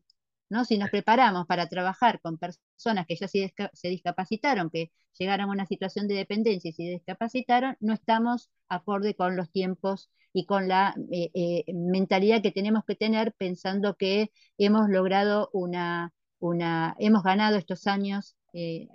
¿No? 0.49 0.65
Si 0.65 0.77
nos 0.77 0.89
preparamos 0.89 1.45
para 1.47 1.67
trabajar 1.67 2.19
con 2.21 2.37
personas 2.37 3.05
que 3.07 3.15
ya 3.15 3.27
se, 3.27 3.53
discapacitaron, 3.89 4.69
que 4.69 4.91
llegaron 5.17 5.49
a 5.49 5.53
una 5.53 5.65
situación 5.65 6.07
de 6.07 6.15
dependencia 6.15 6.69
y 6.69 6.73
se 6.73 6.83
discapacitaron, 6.83 7.77
no 7.79 7.93
estamos 7.93 8.49
acorde 8.67 9.15
con 9.15 9.35
los 9.35 9.51
tiempos 9.51 10.09
y 10.33 10.45
con 10.45 10.67
la 10.67 10.95
eh, 11.11 11.31
eh, 11.33 11.73
mentalidad 11.73 12.41
que 12.41 12.51
tenemos 12.51 12.83
que 12.85 12.95
tener 12.95 13.33
pensando 13.33 13.95
que 13.95 14.31
hemos 14.57 14.89
logrado 14.89 15.49
una, 15.53 16.13
una 16.39 16.95
hemos 16.99 17.23
ganado 17.23 17.57
estos 17.57 17.87
años, 17.87 18.35
eh, 18.53 18.87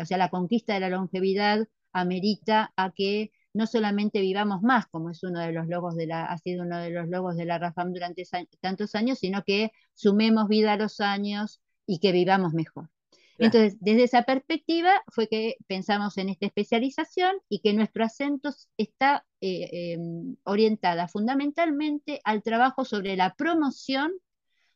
o 0.00 0.04
sea, 0.04 0.18
la 0.18 0.30
conquista 0.30 0.74
de 0.74 0.80
la 0.80 0.88
longevidad 0.88 1.66
amerita 1.92 2.72
a 2.76 2.92
que 2.92 3.32
no 3.54 3.66
solamente 3.66 4.20
vivamos 4.20 4.62
más, 4.62 4.86
como 4.88 5.10
es 5.10 5.22
uno 5.22 5.40
de 5.40 5.52
los 5.52 5.68
logos 5.68 5.94
de 5.94 6.06
la, 6.06 6.26
ha 6.26 6.38
sido 6.38 6.64
uno 6.64 6.78
de 6.78 6.90
los 6.90 7.08
logos 7.08 7.36
de 7.36 7.46
la 7.46 7.58
RAFAM 7.58 7.92
durante 7.92 8.24
tantos 8.60 8.94
años, 8.94 9.20
sino 9.20 9.44
que 9.44 9.70
sumemos 9.94 10.48
vida 10.48 10.72
a 10.72 10.76
los 10.76 11.00
años 11.00 11.60
y 11.86 12.00
que 12.00 12.12
vivamos 12.12 12.52
mejor. 12.52 12.90
Entonces, 13.38 13.76
desde 13.80 14.04
esa 14.04 14.22
perspectiva 14.22 15.02
fue 15.08 15.28
que 15.28 15.56
pensamos 15.66 16.18
en 16.18 16.28
esta 16.28 16.46
especialización 16.46 17.34
y 17.48 17.60
que 17.60 17.72
nuestro 17.72 18.04
acento 18.04 18.50
está 18.76 19.24
eh, 19.40 19.94
em, 19.94 20.36
orientada 20.44 21.08
fundamentalmente 21.08 22.20
al 22.24 22.42
trabajo 22.42 22.84
sobre 22.84 23.16
la 23.16 23.34
promoción 23.34 24.12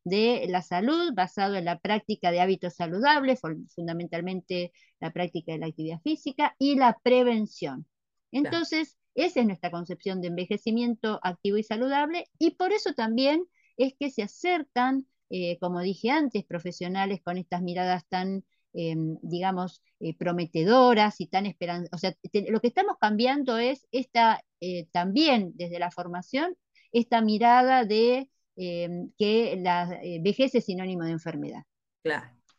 de 0.05 0.47
la 0.49 0.63
salud 0.63 1.13
basado 1.15 1.55
en 1.55 1.67
la 1.67 1.79
práctica 1.79 2.31
de 2.31 2.41
hábitos 2.41 2.75
saludables, 2.75 3.41
fundamentalmente 3.75 4.73
la 5.01 5.13
práctica 5.13 5.53
de 5.53 5.59
la 5.59 5.67
actividad 5.67 6.01
física 6.01 6.57
y 6.59 6.77
la 6.77 6.99
prevención. 7.03 7.87
Entonces, 8.33 8.99
esa 9.15 9.41
es 9.41 9.47
nuestra 9.47 9.71
concepción 9.71 10.21
de 10.21 10.29
envejecimiento 10.29 11.19
activo 11.23 11.57
y 11.57 11.63
saludable 11.63 12.27
y 12.39 12.53
por 12.53 12.73
eso 12.73 12.93
también 12.95 13.45
es 13.77 13.95
que 13.99 14.11
se 14.11 14.23
acercan, 14.23 15.07
eh, 15.31 15.59
como 15.59 15.81
dije 15.81 16.11
antes, 16.11 16.45
profesionales 16.45 17.21
con 17.25 17.39
estas 17.39 17.63
miradas 17.63 18.05
tan, 18.09 18.45
em, 18.75 19.19
digamos, 19.23 19.83
eh, 20.01 20.17
prometedoras 20.17 21.21
y 21.21 21.27
tan 21.27 21.47
esperanzas. 21.47 21.91
O 21.93 21.99
sea, 21.99 22.15
lo 22.49 22.61
que 22.61 22.69
estamos 22.69 22.97
cambiando 23.01 23.59
es 23.59 23.87
esta, 23.93 24.41
eh, 24.61 24.87
también 24.93 25.53
desde 25.55 25.79
la 25.79 25.91
formación, 25.91 26.57
esta 26.93 27.21
mirada 27.21 27.85
de 27.85 28.31
que 28.57 29.57
la 29.63 30.01
vejez 30.21 30.53
es 30.57 30.65
sinónimo 30.65 31.05
de 31.05 31.13
enfermedad. 31.13 31.63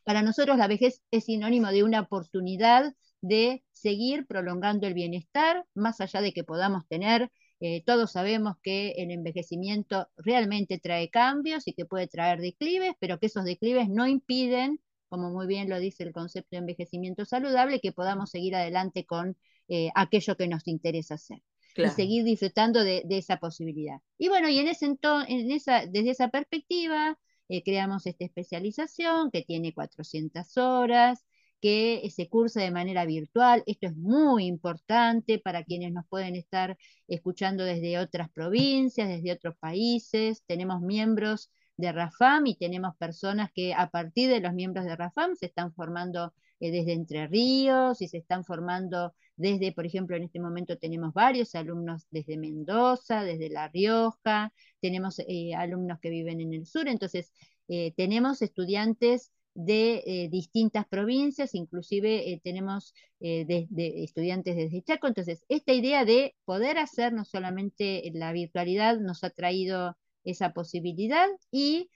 Para 0.05 0.21
nosotros 0.21 0.57
la 0.57 0.67
vejez 0.67 1.01
es 1.11 1.25
sinónimo 1.25 1.67
de 1.71 1.83
una 1.83 1.99
oportunidad 1.99 2.93
de 3.21 3.63
seguir 3.71 4.25
prolongando 4.27 4.87
el 4.87 4.93
bienestar, 4.93 5.65
más 5.73 6.01
allá 6.01 6.21
de 6.21 6.33
que 6.33 6.43
podamos 6.43 6.87
tener, 6.87 7.31
eh, 7.61 7.83
todos 7.85 8.13
sabemos 8.13 8.55
que 8.63 8.91
el 8.91 9.11
envejecimiento 9.11 10.07
realmente 10.17 10.79
trae 10.79 11.09
cambios 11.09 11.67
y 11.67 11.73
que 11.73 11.85
puede 11.85 12.07
traer 12.07 12.39
declives, 12.39 12.93
pero 12.99 13.19
que 13.19 13.25
esos 13.25 13.43
declives 13.43 13.89
no 13.89 14.07
impiden, 14.07 14.79
como 15.09 15.29
muy 15.31 15.47
bien 15.47 15.69
lo 15.69 15.79
dice 15.79 16.03
el 16.03 16.13
concepto 16.13 16.49
de 16.51 16.59
envejecimiento 16.59 17.25
saludable, 17.25 17.81
que 17.81 17.91
podamos 17.91 18.29
seguir 18.29 18.55
adelante 18.55 19.05
con 19.05 19.35
eh, 19.67 19.89
aquello 19.95 20.37
que 20.37 20.47
nos 20.47 20.67
interesa 20.67 21.15
hacer. 21.15 21.41
Y 21.75 21.87
seguir 21.89 22.25
disfrutando 22.25 22.83
de, 22.83 23.05
esa 23.09 23.37
posibilidad. 23.37 24.01
Y 24.17 24.27
bueno, 24.27 24.49
y 24.49 24.59
en 24.59 24.67
ese 24.67 24.85
en 24.85 25.51
esa, 25.51 25.85
desde 25.85 26.09
esa 26.09 26.27
perspectiva, 26.27 27.17
eh, 27.47 27.63
creamos 27.63 28.05
esta 28.05 28.25
especialización 28.25 29.31
que 29.31 29.43
tiene 29.43 29.73
400 29.73 30.57
horas, 30.57 31.25
que 31.61 32.07
se 32.13 32.29
cursa 32.29 32.61
de 32.61 32.71
manera 32.71 33.05
virtual. 33.05 33.63
Esto 33.65 33.87
es 33.87 33.95
muy 33.95 34.45
importante 34.45 35.39
para 35.39 35.63
quienes 35.63 35.91
nos 35.93 36.05
pueden 36.07 36.35
estar 36.35 36.77
escuchando 37.07 37.63
desde 37.63 37.99
otras 37.99 38.29
provincias, 38.31 39.07
desde 39.07 39.31
otros 39.31 39.55
países. 39.57 40.43
Tenemos 40.45 40.81
miembros 40.81 41.51
de 41.77 41.91
RAFAM 41.91 42.47
y 42.47 42.55
tenemos 42.55 42.95
personas 42.97 43.51
que 43.53 43.73
a 43.73 43.89
partir 43.89 44.29
de 44.29 44.41
los 44.41 44.53
miembros 44.53 44.85
de 44.85 44.95
RAFAM 44.95 45.35
se 45.35 45.45
están 45.45 45.73
formando 45.73 46.33
eh, 46.59 46.71
desde 46.71 46.93
Entre 46.93 47.27
Ríos 47.27 48.01
y 48.01 48.07
se 48.07 48.17
están 48.17 48.43
formando 48.43 49.13
desde, 49.37 49.71
por 49.71 49.85
ejemplo, 49.85 50.17
en 50.17 50.23
este 50.23 50.41
momento 50.41 50.77
tenemos 50.77 51.13
varios 51.13 51.55
alumnos 51.55 52.05
desde 52.11 52.37
Mendoza, 52.37 53.23
desde 53.23 53.49
La 53.49 53.69
Rioja, 53.69 54.51
tenemos 54.81 55.19
eh, 55.19 55.55
alumnos 55.55 55.99
que 56.01 56.09
viven 56.09 56.41
en 56.41 56.53
el 56.53 56.65
sur, 56.65 56.89
entonces 56.89 57.31
eh, 57.69 57.93
tenemos 57.95 58.41
estudiantes 58.41 59.31
de 59.53 60.03
eh, 60.05 60.29
distintas 60.29 60.87
provincias, 60.87 61.55
inclusive 61.55 62.31
eh, 62.31 62.41
tenemos 62.43 62.93
eh, 63.19 63.67
estudiantes 63.69 64.55
desde 64.55 64.83
Chaco. 64.83 65.07
Entonces, 65.07 65.45
esta 65.49 65.73
idea 65.73 66.05
de 66.05 66.35
poder 66.45 66.77
hacer 66.77 67.13
no 67.13 67.25
solamente 67.25 68.09
la 68.13 68.31
virtualidad 68.31 68.99
nos 68.99 69.23
ha 69.23 69.29
traído 69.29 69.97
esa 70.23 70.53
posibilidad 70.53 71.27
y 71.51 71.89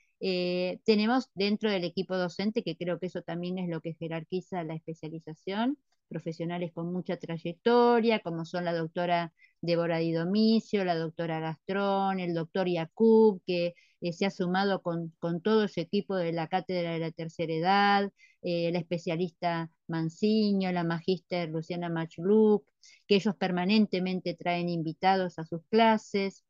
tenemos 0.86 1.30
dentro 1.36 1.70
del 1.70 1.84
equipo 1.84 2.16
docente, 2.16 2.64
que 2.64 2.78
creo 2.78 2.98
que 2.98 3.08
eso 3.08 3.24
también 3.24 3.58
es 3.58 3.68
lo 3.68 3.82
que 3.82 3.94
jerarquiza 3.94 4.64
la 4.64 4.74
especialización, 4.74 5.78
profesionales 6.08 6.72
con 6.72 6.94
mucha 6.94 7.18
trayectoria, 7.18 8.20
como 8.20 8.46
son 8.46 8.64
la 8.64 8.74
doctora 8.74 9.34
Débora 9.64 9.98
Di 10.00 10.12
Domicio, 10.12 10.84
la 10.84 10.96
doctora 10.96 11.40
Gastrón, 11.40 12.20
el 12.20 12.34
doctor 12.34 12.68
Yacoub, 12.68 13.42
que 13.46 13.74
eh, 14.02 14.12
se 14.12 14.26
ha 14.26 14.30
sumado 14.30 14.82
con, 14.82 15.14
todo 15.42 15.64
ese 15.64 15.82
equipo 15.82 16.18
de 16.18 16.34
la 16.34 16.48
Cátedra 16.50 16.92
de 16.92 17.00
la 17.00 17.12
Tercera 17.12 17.54
Edad, 17.54 18.12
eh, 18.42 18.72
la 18.74 18.80
especialista 18.80 19.72
Manciño, 19.88 20.72
la 20.74 20.84
magíster 20.84 21.50
Luciana 21.50 21.88
Machluc, 21.90 22.66
que 23.08 23.16
ellos 23.16 23.36
permanentemente 23.38 24.34
traen 24.36 24.68
invitados 24.68 25.40
a 25.40 25.46
sus 25.46 25.62
clases. 25.70 26.44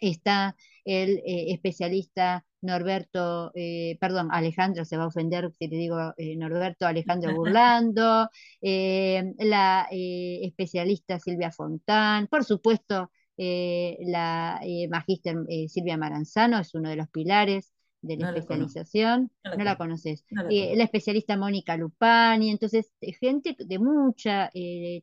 Está 0.00 0.54
el 0.84 1.22
eh, 1.24 1.52
especialista 1.52 2.44
Norberto, 2.64 3.52
perdón, 4.00 4.28
Alejandro 4.32 4.84
se 4.84 4.96
va 4.96 5.04
a 5.04 5.08
ofender 5.08 5.50
si 5.58 5.68
le 5.68 5.76
digo 5.76 6.14
Norberto 6.36 6.86
Alejandro 6.86 7.34
Burlando, 7.36 8.28
la 8.60 9.88
especialista 9.90 11.18
Silvia 11.18 11.50
Fontán, 11.52 12.26
por 12.28 12.44
supuesto, 12.44 13.10
eh, 13.36 13.96
la 14.00 14.60
eh, 14.62 14.86
magíster 14.88 15.36
eh, 15.48 15.68
Silvia 15.68 15.96
Maranzano 15.96 16.58
es 16.60 16.72
uno 16.74 16.88
de 16.88 16.96
los 16.96 17.08
pilares 17.08 17.72
de 18.04 18.16
la 18.16 18.30
especialización, 18.30 19.30
no 19.44 19.64
la, 19.64 19.76
conoces. 19.76 20.24
la 20.30 20.84
especialista 20.84 21.36
Mónica 21.36 21.76
Lupani, 21.76 22.50
entonces 22.50 22.92
gente 23.20 23.56
de 23.58 23.78
mucha 23.78 24.50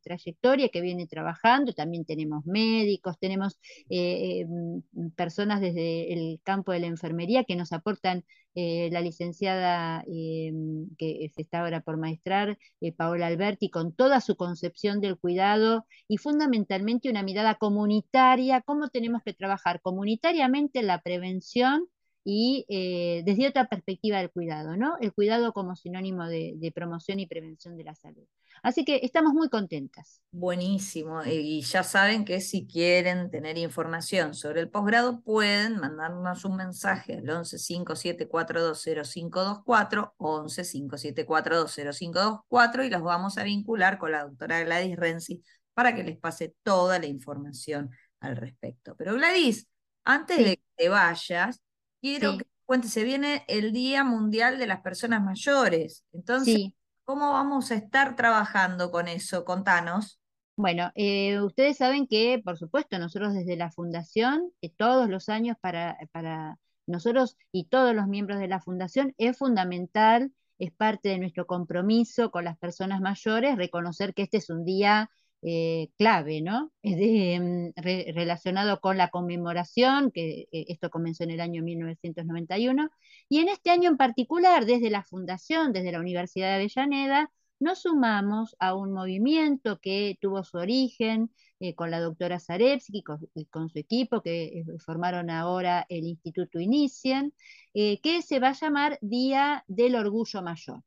trayectoria 0.04 0.70
que 0.70 0.82
viene 0.82 1.08
trabajando, 1.08 1.74
también 1.74 2.06
tenemos 2.06 2.46
médicos, 2.46 3.18
tenemos 3.20 3.60
mm, 3.90 5.10
personas 5.16 5.62
desde 5.62 6.14
el 6.14 6.40
campo 6.44 6.72
de 6.72 6.82
la 6.82 6.88
enfermería 6.88 7.44
que 7.44 7.56
nos 7.56 7.74
aportan 7.74 8.24
la 8.54 9.00
licenciada 9.00 10.04
que 10.06 11.32
se 11.34 11.42
está 11.42 11.62
ahora 11.62 11.82
por 11.82 11.98
maestrar, 11.98 12.58
Paola 12.98 13.28
Alberti, 13.28 13.70
con 13.70 13.94
toda 13.94 14.20
su 14.20 14.36
concepción 14.36 15.00
del 15.00 15.18
cuidado 15.18 15.86
y 16.08 16.18
fundamentalmente 16.18 17.10
una 17.10 17.24
mirada 17.24 17.56
comunitaria, 17.56 18.62
cómo 18.62 18.90
tenemos 18.90 19.24
que 19.24 19.34
trabajar 19.34 19.82
comunitariamente 19.82 20.80
en 20.80 20.88
la 20.88 21.02
prevención 21.02 21.88
y 22.24 22.68
eh, 22.70 23.24
desde 23.26 23.48
otra 23.48 23.68
perspectiva 23.68 24.20
del 24.20 24.30
cuidado, 24.30 24.78
¿no? 24.78 24.96
El 25.02 25.12
cuidado 25.12 25.54
como 25.54 25.76
sinónimo 25.76 26.28
de, 26.28 26.72
promoción 26.74 27.20
y 27.20 27.26
prevención 27.26 27.76
de 27.78 27.84
la 27.84 27.96
salud. 27.96 28.28
Así 28.62 28.86
que 28.86 29.00
estamos 29.02 29.34
muy 29.34 29.50
contentas. 29.50 30.22
Buenísimo. 30.32 31.24
Y 31.26 31.62
ya 31.62 31.82
saben 31.82 32.26
que 32.26 32.42
si 32.42 32.68
quieren 32.68 33.32
tener 33.32 33.58
información 33.58 34.36
sobre 34.36 34.62
el 34.62 34.70
posgrado, 34.70 35.22
pueden 35.22 35.78
mandarnos 35.78 36.46
un 36.46 36.58
mensaje 36.58 37.18
al 37.18 37.28
11 37.28 37.58
57420524, 37.58 40.14
11 40.18 40.64
57420524 40.64 42.86
y 42.86 42.90
los 42.90 43.02
vamos 43.02 43.40
a 43.40 43.44
vincular 43.44 43.98
con 43.98 44.12
la 44.12 44.26
doctora 44.26 44.64
Gladys 44.64 44.96
Renzi 44.96 45.42
para 45.74 45.96
que 45.96 46.04
les 46.04 46.20
pase 46.20 46.54
toda 46.62 47.00
la 47.00 47.08
información 47.08 47.90
al 48.20 48.36
respecto. 48.36 48.96
Pero 48.96 49.16
Gladys, 49.16 49.68
antes 50.04 50.38
de 50.38 50.58
que 50.58 50.64
te 50.76 50.90
vayas, 50.90 51.60
quiero 52.02 52.38
que 52.38 52.46
cuente, 52.66 52.88
se 52.88 53.04
viene 53.04 53.46
el 53.48 53.72
Día 53.72 54.04
Mundial 54.04 54.58
de 54.58 54.68
las 54.68 54.82
Personas 54.82 55.22
Mayores. 55.24 56.04
Entonces, 56.12 56.72
¿cómo 57.04 57.32
vamos 57.32 57.72
a 57.72 57.76
estar 57.76 58.16
trabajando 58.16 58.92
con 58.92 59.08
eso? 59.08 59.46
Contanos. 59.46 60.20
Bueno, 60.58 60.92
eh, 60.96 61.40
ustedes 61.42 61.78
saben 61.78 62.08
que, 62.08 62.42
por 62.44 62.58
supuesto, 62.58 63.00
nosotros 63.00 63.34
desde 63.34 63.56
la 63.56 63.72
Fundación, 63.72 64.52
eh, 64.62 64.70
todos 64.70 65.10
los 65.10 65.30
años 65.30 65.58
para, 65.62 65.98
para 66.12 66.58
nosotros 66.88 67.38
y 67.52 67.66
todos 67.66 67.96
los 67.96 68.08
miembros 68.08 68.40
de 68.40 68.48
la 68.48 68.60
Fundación, 68.60 69.14
es 69.18 69.38
fundamental, 69.38 70.32
es 70.60 70.72
parte 70.72 71.10
de 71.10 71.20
nuestro 71.20 71.48
compromiso 71.48 72.32
con 72.32 72.44
las 72.44 72.58
personas 72.58 73.02
mayores, 73.02 73.58
reconocer 73.58 74.14
que 74.14 74.24
este 74.24 74.38
es 74.38 74.50
un 74.50 74.66
día 74.66 75.10
eh, 75.44 75.90
clave, 75.98 76.42
¿no? 76.42 76.72
Mm, 76.84 77.72
relacionado 78.14 78.80
con 78.80 78.98
la 78.98 79.10
conmemoración, 79.10 80.12
que 80.12 80.48
eh, 80.52 80.66
esto 80.70 80.90
comenzó 80.92 81.24
en 81.24 81.32
el 81.32 81.42
año 81.42 81.64
1991, 81.64 82.90
y 83.30 83.40
en 83.40 83.50
este 83.50 83.72
año 83.72 83.90
en 83.90 83.98
particular, 83.98 84.66
desde 84.66 84.90
la 84.92 85.04
Fundación, 85.04 85.74
desde 85.74 85.92
la 85.92 86.00
Universidad 86.00 86.50
de 86.50 86.56
Avellaneda, 86.56 87.32
nos 87.60 87.82
sumamos 87.84 88.56
a 88.60 88.76
un 88.76 88.92
movimiento 88.94 89.80
que 89.80 90.18
tuvo 90.22 90.44
su 90.44 90.58
origen 90.58 91.32
eh, 91.60 91.76
con 91.76 91.92
la 91.92 92.00
doctora 92.00 92.40
Zarevsky, 92.40 93.04
con, 93.04 93.20
con 93.52 93.70
su 93.70 93.80
equipo, 93.80 94.22
que 94.22 94.64
formaron 94.86 95.30
ahora 95.30 95.86
el 95.90 96.06
Instituto 96.06 96.60
Inicien, 96.60 97.34
que 97.74 98.22
se 98.24 98.40
va 98.40 98.50
a 98.50 98.54
llamar 98.54 98.98
Día 99.02 99.64
del 99.68 99.96
Orgullo 99.96 100.42
Mayor. 100.42 100.82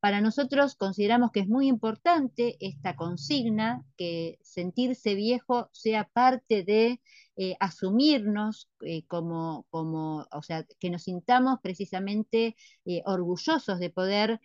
Para 0.00 0.20
nosotros 0.20 0.76
consideramos 0.76 1.32
que 1.32 1.40
es 1.40 1.48
muy 1.48 1.66
importante 1.66 2.56
esta 2.60 2.94
consigna, 2.94 3.84
que 3.96 4.38
sentirse 4.42 5.14
viejo 5.16 5.68
sea 5.72 6.04
parte 6.04 6.62
de 6.62 7.00
eh, 7.36 7.56
asumirnos 7.58 8.68
eh, 8.80 9.04
como, 9.06 9.66
o 9.70 10.42
sea, 10.42 10.64
que 10.78 10.90
nos 10.90 11.02
sintamos 11.02 11.58
precisamente 11.62 12.56
eh, 12.84 13.02
orgullosos 13.06 13.78
de 13.78 13.90
poder 13.90 14.40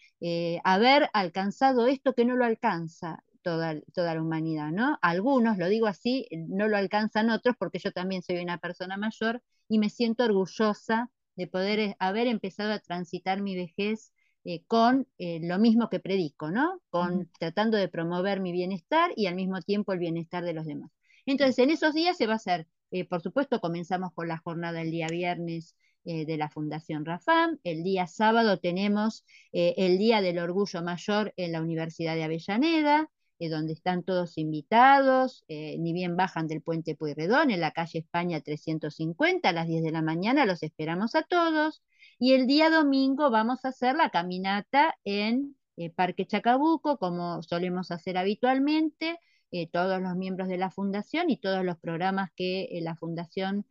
haber 0.63 1.09
alcanzado 1.13 1.87
esto 1.87 2.13
que 2.13 2.23
no 2.25 2.35
lo 2.35 2.45
alcanza 2.45 3.23
toda, 3.41 3.75
toda 3.93 4.15
la 4.15 4.21
humanidad, 4.21 4.71
¿no? 4.71 4.97
Algunos, 5.01 5.57
lo 5.57 5.67
digo 5.67 5.87
así, 5.87 6.27
no 6.31 6.67
lo 6.67 6.77
alcanzan 6.77 7.29
otros 7.29 7.55
porque 7.59 7.79
yo 7.79 7.91
también 7.91 8.23
soy 8.23 8.37
una 8.37 8.57
persona 8.57 8.95
mayor 8.95 9.43
y 9.67 9.79
me 9.79 9.89
siento 9.89 10.23
orgullosa 10.23 11.11
de 11.35 11.47
poder 11.47 11.95
haber 11.99 12.27
empezado 12.27 12.71
a 12.71 12.79
transitar 12.79 13.41
mi 13.41 13.55
vejez 13.55 14.12
eh, 14.45 14.63
con 14.67 15.07
eh, 15.19 15.39
lo 15.41 15.57
mismo 15.57 15.89
que 15.89 16.01
predico, 16.01 16.51
¿no? 16.51 16.81
Con 16.89 17.29
tratando 17.39 17.77
de 17.77 17.87
promover 17.87 18.41
mi 18.41 18.51
bienestar 18.51 19.13
y 19.15 19.27
al 19.27 19.35
mismo 19.35 19.61
tiempo 19.61 19.93
el 19.93 19.99
bienestar 19.99 20.43
de 20.43 20.53
los 20.53 20.65
demás. 20.65 20.91
Entonces, 21.25 21.59
en 21.59 21.69
esos 21.69 21.93
días 21.93 22.17
se 22.17 22.27
va 22.27 22.33
a 22.33 22.35
hacer, 22.35 22.67
eh, 22.91 23.05
por 23.05 23.21
supuesto, 23.21 23.61
comenzamos 23.61 24.11
con 24.13 24.27
la 24.27 24.37
jornada 24.39 24.81
el 24.81 24.91
día 24.91 25.07
viernes 25.07 25.75
de 26.05 26.35
la 26.35 26.49
Fundación 26.49 27.05
Rafam. 27.05 27.59
El 27.63 27.81
día 27.81 28.07
sábado 28.07 28.59
tenemos 28.59 29.23
el 29.53 29.97
Día 29.97 30.19
del 30.19 30.37
Orgullo 30.39 30.81
Mayor 30.81 31.33
en 31.37 31.53
la 31.53 31.61
Universidad 31.61 32.15
de 32.15 32.23
Avellaneda, 32.25 33.09
donde 33.39 33.71
están 33.71 34.03
todos 34.03 34.37
invitados, 34.37 35.45
ni 35.47 35.93
bien 35.93 36.17
bajan 36.17 36.47
del 36.47 36.61
puente 36.61 36.97
Pueyrredón, 36.97 37.51
en 37.51 37.61
la 37.61 37.71
calle 37.71 37.99
España 37.99 38.41
350, 38.41 39.47
a 39.47 39.53
las 39.53 39.65
10 39.65 39.81
de 39.81 39.91
la 39.91 40.01
mañana, 40.01 40.45
los 40.45 40.61
esperamos 40.61 41.15
a 41.15 41.23
todos. 41.23 41.81
Y 42.23 42.31
el 42.31 42.47
día 42.47 42.69
domingo 42.69 43.29
vamos 43.31 43.65
a 43.65 43.67
hacer 43.67 43.97
la 43.97 44.09
caminata 44.09 44.95
en 45.03 45.57
eh, 45.75 45.89
Parque 45.89 46.25
Chacabuco, 46.25 46.97
como 46.97 47.43
solemos 47.43 47.91
hacer 47.91 48.17
habitualmente, 48.17 49.19
eh, 49.51 49.67
todos 49.69 50.01
los 50.01 50.15
miembros 50.15 50.47
de 50.47 50.57
la 50.57 50.71
fundación 50.71 51.29
y 51.29 51.35
todos 51.35 51.65
los 51.65 51.77
programas 51.79 52.29
que 52.33 52.63
eh, 52.71 52.81
la 52.81 52.95
fundación 52.95 53.65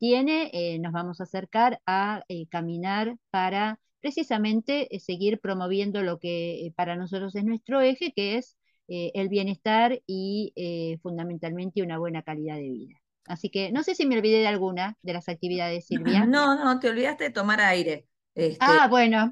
tiene, 0.00 0.78
nos 0.80 0.92
vamos 0.92 1.20
a 1.20 1.24
acercar 1.24 1.80
a 1.86 2.24
caminar 2.50 3.16
para 3.30 3.78
precisamente 4.00 4.88
seguir 4.98 5.40
promoviendo 5.40 6.02
lo 6.02 6.18
que 6.18 6.72
para 6.76 6.96
nosotros 6.96 7.36
es 7.36 7.44
nuestro 7.44 7.80
eje, 7.80 8.12
que 8.12 8.36
es 8.36 8.56
el 8.88 9.28
bienestar 9.28 10.02
y 10.06 10.52
fundamentalmente 11.02 11.82
una 11.82 11.98
buena 11.98 12.22
calidad 12.22 12.56
de 12.56 12.70
vida. 12.70 13.02
Así 13.26 13.50
que 13.50 13.70
no 13.72 13.82
sé 13.82 13.94
si 13.94 14.06
me 14.06 14.16
olvidé 14.16 14.40
de 14.40 14.48
alguna 14.48 14.96
de 15.02 15.12
las 15.12 15.28
actividades, 15.28 15.86
Silvia. 15.86 16.26
No, 16.26 16.56
no, 16.56 16.78
te 16.80 16.88
olvidaste 16.88 17.24
de 17.24 17.30
tomar 17.30 17.60
aire. 17.60 18.06
Este 18.34 18.58
ah, 18.60 18.88
bueno. 18.88 19.30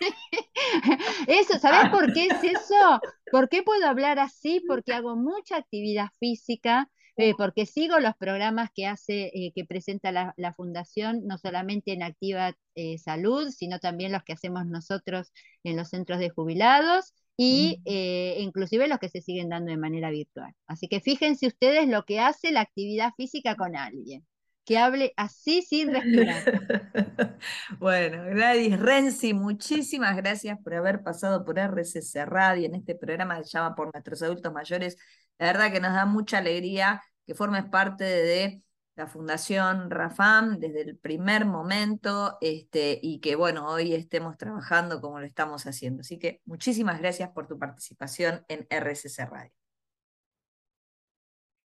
eso, 1.26 1.58
¿sabes 1.58 1.90
por 1.90 2.12
qué 2.12 2.26
es 2.26 2.42
eso? 2.42 3.00
¿Por 3.30 3.48
qué 3.48 3.62
puedo 3.62 3.86
hablar 3.86 4.18
así? 4.18 4.62
Porque 4.66 4.92
hago 4.92 5.16
mucha 5.16 5.56
actividad 5.56 6.08
física, 6.18 6.90
eh, 7.16 7.34
porque 7.36 7.66
sigo 7.66 8.00
los 8.00 8.16
programas 8.16 8.70
que 8.74 8.86
hace, 8.86 9.30
eh, 9.34 9.52
que 9.54 9.64
presenta 9.64 10.10
la, 10.10 10.54
fundación, 10.54 11.26
no 11.26 11.38
solamente 11.38 11.92
en 11.92 12.02
Activa 12.02 12.54
eh, 12.74 12.98
Salud, 12.98 13.50
sino 13.50 13.78
también 13.78 14.12
los 14.12 14.22
que 14.24 14.32
hacemos 14.32 14.66
nosotros 14.66 15.32
en 15.64 15.76
los 15.76 15.88
centros 15.88 16.18
de 16.18 16.30
jubilados 16.30 17.14
y 17.42 17.80
eh, 17.86 18.36
inclusive 18.40 18.86
los 18.86 18.98
que 18.98 19.08
se 19.08 19.22
siguen 19.22 19.48
dando 19.48 19.70
de 19.70 19.78
manera 19.78 20.10
virtual. 20.10 20.52
Así 20.66 20.88
que 20.88 21.00
fíjense 21.00 21.46
ustedes 21.46 21.88
lo 21.88 22.04
que 22.04 22.20
hace 22.20 22.52
la 22.52 22.60
actividad 22.60 23.14
física 23.16 23.56
con 23.56 23.76
alguien, 23.76 24.26
que 24.66 24.76
hable 24.76 25.14
así 25.16 25.62
sin 25.62 25.90
respirar. 25.90 27.38
bueno, 27.78 28.26
Gladys 28.26 28.78
Renzi, 28.78 29.32
muchísimas 29.32 30.18
gracias 30.18 30.58
por 30.62 30.74
haber 30.74 31.02
pasado 31.02 31.42
por 31.42 31.58
RCC 31.58 32.26
Radio 32.26 32.66
en 32.66 32.74
este 32.74 32.94
programa 32.94 33.38
que 33.38 33.44
se 33.44 33.56
llama 33.56 33.74
Por 33.74 33.90
Nuestros 33.90 34.20
Adultos 34.20 34.52
Mayores. 34.52 34.98
La 35.38 35.46
verdad 35.46 35.72
que 35.72 35.80
nos 35.80 35.94
da 35.94 36.04
mucha 36.04 36.36
alegría 36.36 37.02
que 37.26 37.34
formes 37.34 37.64
parte 37.64 38.04
de 38.04 38.62
la 39.00 39.06
Fundación 39.06 39.90
Rafam 39.90 40.58
desde 40.58 40.82
el 40.82 40.98
primer 40.98 41.46
momento 41.46 42.36
este, 42.42 43.00
y 43.02 43.18
que 43.20 43.34
bueno, 43.34 43.66
hoy 43.66 43.94
estemos 43.94 44.36
trabajando 44.36 45.00
como 45.00 45.18
lo 45.18 45.24
estamos 45.24 45.66
haciendo. 45.66 46.02
Así 46.02 46.18
que 46.18 46.42
muchísimas 46.44 47.00
gracias 47.00 47.30
por 47.30 47.48
tu 47.48 47.58
participación 47.58 48.44
en 48.48 48.66
RSC 48.68 49.24
Radio. 49.24 49.52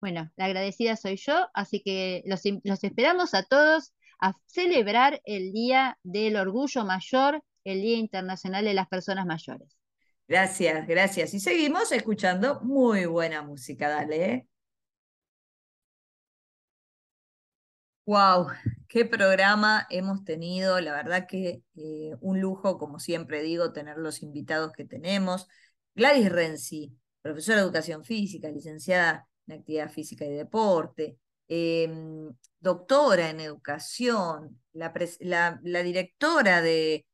Bueno, 0.01 0.31
la 0.37 0.47
agradecida 0.47 0.97
soy 0.97 1.17
yo, 1.17 1.49
así 1.53 1.83
que 1.83 2.23
los, 2.25 2.41
los 2.65 2.83
esperamos 2.83 3.35
a 3.35 3.43
todos 3.43 3.93
a 4.23 4.33
celebrar 4.47 5.21
el 5.27 5.53
Día 5.53 5.99
del 6.03 6.37
Orgullo 6.37 6.87
Mayor, 6.87 7.43
el 7.65 7.83
Día 7.83 7.99
Internacional 7.99 8.65
de 8.65 8.73
las 8.73 8.89
Personas 8.89 9.27
Mayores. 9.27 9.77
Gracias, 10.27 10.87
gracias. 10.87 11.35
Y 11.35 11.41
seguimos 11.41 11.93
escuchando 11.93 12.61
muy 12.63 13.05
buena 13.05 13.43
música, 13.43 13.91
dale. 13.91 14.33
¿eh? 14.33 14.47
Wow, 18.09 18.47
qué 18.89 19.05
programa 19.05 19.87
hemos 19.91 20.25
tenido. 20.25 20.81
La 20.81 20.95
verdad 20.95 21.27
que 21.27 21.63
eh, 21.77 22.13
un 22.23 22.41
lujo, 22.41 22.79
como 22.79 23.01
siempre 23.01 23.43
digo, 23.43 23.75
tener 23.75 23.99
los 23.99 24.23
invitados 24.23 24.73
que 24.73 24.87
tenemos. 24.87 25.47
Gladys 25.95 26.33
Renzi, 26.33 26.97
profesora 27.21 27.59
de 27.59 27.65
educación 27.65 28.07
física, 28.07 28.49
licenciada 28.49 29.29
en 29.47 29.59
actividad 29.59 29.91
física 29.91 30.25
y 30.25 30.31
deporte, 30.31 31.19
em, 31.49 32.33
doctora 32.59 33.29
en 33.29 33.41
educación, 33.41 34.59
la, 34.73 34.91
directora 35.61 36.63
del 36.63 37.05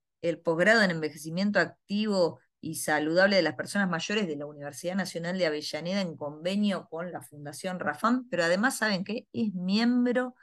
posgrado 0.45 0.83
en 0.83 0.93
envejecimiento 0.93 1.59
activo 1.59 2.39
y 2.61 2.77
saludable 2.77 3.35
de 3.35 3.43
las 3.43 3.57
personas 3.57 3.91
mayores 3.91 4.29
de 4.29 4.37
la 4.37 4.47
Universidad 4.47 4.95
Nacional 4.95 5.39
de 5.39 5.47
Avellaneda 5.47 6.03
en 6.03 6.17
convenio 6.17 6.87
con 6.89 7.11
la 7.11 7.21
Fundación 7.21 7.81
Rafam, 7.81 8.29
pero 8.31 8.45
además, 8.45 8.79
¿saben 8.79 9.03
qué? 9.03 9.27
Es 9.33 9.53
miembro 9.55 10.37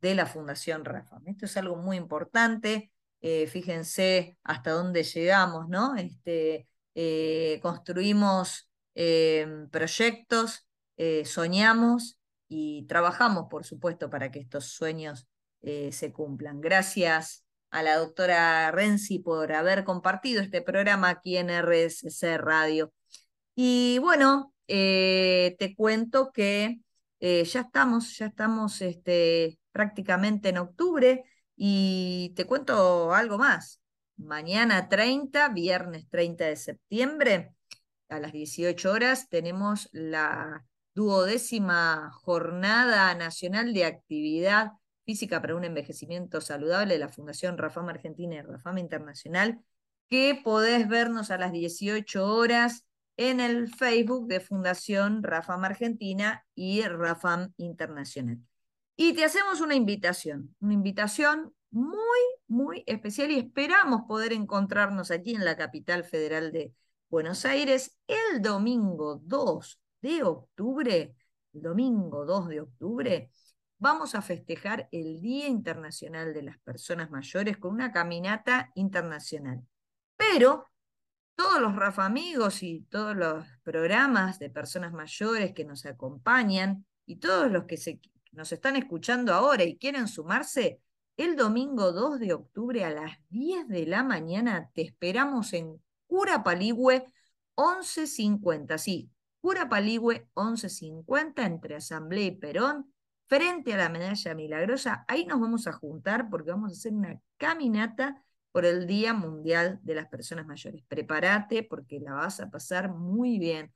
de 0.00 0.14
la 0.14 0.26
Fundación 0.26 0.84
Rafa. 0.84 1.18
Esto 1.26 1.46
es 1.46 1.56
algo 1.56 1.76
muy 1.76 1.96
importante. 1.96 2.90
Eh, 3.20 3.46
fíjense 3.46 4.38
hasta 4.44 4.70
dónde 4.72 5.02
llegamos, 5.02 5.68
¿no? 5.68 5.96
Este, 5.96 6.68
eh, 6.94 7.58
construimos 7.62 8.70
em, 8.94 9.68
proyectos, 9.70 10.66
eh, 10.96 11.24
soñamos 11.24 12.18
y 12.48 12.86
trabajamos, 12.86 13.46
por 13.50 13.64
supuesto, 13.64 14.08
para 14.10 14.30
que 14.30 14.40
estos 14.40 14.66
sueños 14.66 15.26
se 15.90 16.12
cumplan. 16.12 16.60
Gracias 16.60 17.44
a 17.70 17.82
la 17.82 17.96
doctora 17.96 18.70
Renzi 18.70 19.18
por 19.18 19.52
haber 19.52 19.82
compartido 19.82 20.40
este 20.40 20.62
programa 20.62 21.08
aquí 21.08 21.36
en 21.38 21.50
RSC 21.50 22.38
Radio. 22.38 22.92
Y 23.56 23.98
bueno, 23.98 24.54
te 24.68 25.74
cuento 25.76 26.30
que 26.30 26.78
ya 27.20 27.60
estamos, 27.62 28.16
ya 28.16 28.26
estamos 28.26 28.80
este, 28.80 29.58
prácticamente 29.76 30.48
en 30.48 30.58
octubre. 30.58 31.24
Y 31.54 32.32
te 32.34 32.46
cuento 32.46 33.12
algo 33.12 33.36
más. 33.36 33.82
Mañana 34.16 34.88
30, 34.88 35.50
viernes 35.50 36.08
30 36.08 36.46
de 36.46 36.56
septiembre, 36.56 37.54
a 38.08 38.18
las 38.18 38.32
18 38.32 38.90
horas, 38.90 39.28
tenemos 39.28 39.90
la 39.92 40.64
duodécima 40.94 42.10
Jornada 42.12 43.14
Nacional 43.14 43.74
de 43.74 43.84
Actividad 43.84 44.72
Física 45.04 45.42
para 45.42 45.54
un 45.54 45.64
Envejecimiento 45.64 46.40
Saludable 46.40 46.94
de 46.94 47.00
la 47.00 47.10
Fundación 47.10 47.58
Rafam 47.58 47.88
Argentina 47.90 48.36
y 48.36 48.40
Rafam 48.40 48.78
Internacional, 48.78 49.60
que 50.08 50.40
podés 50.42 50.88
vernos 50.88 51.30
a 51.30 51.36
las 51.36 51.52
18 51.52 52.26
horas 52.26 52.86
en 53.18 53.40
el 53.40 53.68
Facebook 53.68 54.28
de 54.28 54.40
Fundación 54.40 55.22
Rafam 55.22 55.64
Argentina 55.64 56.44
y 56.54 56.82
Rafam 56.82 57.52
Internacional. 57.56 58.38
Y 58.96 59.12
te 59.12 59.24
hacemos 59.24 59.60
una 59.60 59.74
invitación, 59.74 60.54
una 60.60 60.72
invitación 60.72 61.54
muy, 61.70 62.20
muy 62.48 62.82
especial 62.86 63.30
y 63.30 63.38
esperamos 63.38 64.02
poder 64.08 64.32
encontrarnos 64.32 65.10
aquí 65.10 65.34
en 65.34 65.44
la 65.44 65.56
capital 65.56 66.02
federal 66.04 66.50
de 66.50 66.72
Buenos 67.10 67.44
Aires 67.44 67.98
el 68.06 68.40
domingo 68.40 69.20
2 69.22 69.80
de 70.00 70.22
octubre, 70.22 71.14
el 71.52 71.62
domingo 71.62 72.24
2 72.24 72.48
de 72.48 72.60
octubre, 72.62 73.30
vamos 73.78 74.14
a 74.14 74.22
festejar 74.22 74.88
el 74.90 75.20
Día 75.20 75.46
Internacional 75.46 76.32
de 76.32 76.42
las 76.42 76.58
Personas 76.60 77.10
Mayores 77.10 77.58
con 77.58 77.74
una 77.74 77.92
caminata 77.92 78.70
internacional. 78.74 79.62
Pero 80.16 80.66
todos 81.34 81.60
los 81.60 81.76
Rafa 81.76 82.06
Amigos 82.06 82.62
y 82.62 82.86
todos 82.88 83.14
los 83.14 83.46
programas 83.62 84.38
de 84.38 84.48
personas 84.48 84.94
mayores 84.94 85.52
que 85.52 85.66
nos 85.66 85.84
acompañan 85.84 86.86
y 87.04 87.16
todos 87.16 87.50
los 87.50 87.64
que 87.66 87.76
se, 87.76 88.00
nos 88.36 88.52
están 88.52 88.76
escuchando 88.76 89.32
ahora 89.32 89.64
y 89.64 89.78
quieren 89.78 90.08
sumarse, 90.08 90.80
el 91.16 91.34
domingo 91.36 91.92
2 91.92 92.20
de 92.20 92.34
octubre 92.34 92.84
a 92.84 92.90
las 92.90 93.18
10 93.30 93.68
de 93.68 93.86
la 93.86 94.02
mañana 94.02 94.70
te 94.74 94.82
esperamos 94.82 95.54
en 95.54 95.82
Cura 96.06 96.44
Paligüe 96.44 97.06
1150. 97.56 98.76
Sí, 98.76 99.10
Cura 99.40 99.68
Paligüe 99.68 100.28
1150 100.36 101.46
entre 101.46 101.76
Asamblea 101.76 102.26
y 102.26 102.30
Perón, 102.32 102.92
frente 103.26 103.72
a 103.72 103.78
la 103.78 103.88
Medalla 103.88 104.34
Milagrosa. 104.34 105.04
Ahí 105.08 105.24
nos 105.24 105.40
vamos 105.40 105.66
a 105.66 105.72
juntar 105.72 106.28
porque 106.28 106.50
vamos 106.50 106.72
a 106.72 106.74
hacer 106.74 106.92
una 106.92 107.18
caminata 107.38 108.22
por 108.52 108.66
el 108.66 108.86
Día 108.86 109.14
Mundial 109.14 109.80
de 109.82 109.94
las 109.94 110.08
Personas 110.08 110.46
Mayores. 110.46 110.82
Prepárate 110.86 111.62
porque 111.62 112.00
la 112.00 112.12
vas 112.12 112.40
a 112.40 112.50
pasar 112.50 112.90
muy 112.90 113.38
bien. 113.38 113.72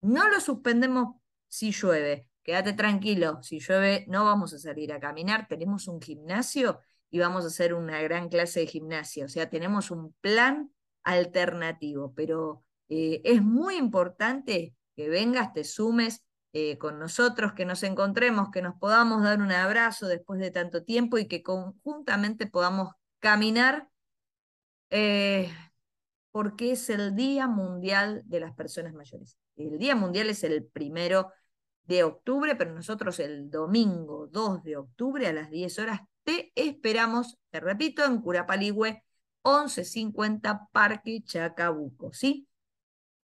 No 0.00 0.28
lo 0.28 0.40
suspendemos 0.40 1.16
si 1.48 1.70
llueve. 1.70 2.28
Quédate 2.44 2.74
tranquilo, 2.74 3.42
si 3.42 3.58
llueve 3.58 4.04
no 4.06 4.24
vamos 4.24 4.52
a 4.52 4.58
salir 4.58 4.92
a 4.92 5.00
caminar, 5.00 5.48
tenemos 5.48 5.88
un 5.88 6.00
gimnasio 6.00 6.78
y 7.10 7.18
vamos 7.18 7.44
a 7.44 7.48
hacer 7.48 7.72
una 7.74 8.02
gran 8.02 8.28
clase 8.28 8.60
de 8.60 8.66
gimnasia, 8.66 9.24
o 9.24 9.28
sea, 9.28 9.48
tenemos 9.48 9.90
un 9.90 10.12
plan 10.20 10.70
alternativo, 11.04 12.12
pero 12.14 12.62
eh, 12.88 13.22
es 13.24 13.42
muy 13.42 13.76
importante 13.76 14.74
que 14.94 15.08
vengas, 15.08 15.54
te 15.54 15.64
sumes 15.64 16.24
eh, 16.52 16.76
con 16.78 16.98
nosotros, 16.98 17.54
que 17.54 17.64
nos 17.64 17.82
encontremos, 17.82 18.50
que 18.52 18.62
nos 18.62 18.76
podamos 18.76 19.22
dar 19.22 19.40
un 19.40 19.50
abrazo 19.50 20.06
después 20.06 20.38
de 20.38 20.50
tanto 20.50 20.84
tiempo 20.84 21.18
y 21.18 21.26
que 21.26 21.42
conjuntamente 21.42 22.46
podamos 22.46 22.92
caminar 23.20 23.88
eh, 24.90 25.50
porque 26.30 26.72
es 26.72 26.90
el 26.90 27.16
Día 27.16 27.48
Mundial 27.48 28.22
de 28.26 28.40
las 28.40 28.54
Personas 28.54 28.92
Mayores. 28.92 29.38
El 29.56 29.78
Día 29.78 29.96
Mundial 29.96 30.30
es 30.30 30.44
el 30.44 30.64
primero 30.64 31.32
de 31.84 32.04
octubre, 32.04 32.56
pero 32.56 32.74
nosotros 32.74 33.18
el 33.20 33.50
domingo 33.50 34.28
2 34.28 34.62
de 34.62 34.76
octubre 34.76 35.26
a 35.26 35.32
las 35.32 35.50
10 35.50 35.78
horas 35.78 36.00
te 36.24 36.52
esperamos, 36.54 37.38
te 37.50 37.60
repito, 37.60 38.04
en 38.04 38.20
Curapaligüe 38.20 39.02
1150 39.44 40.68
Parque 40.72 41.22
Chacabuco, 41.22 42.12
¿sí? 42.12 42.48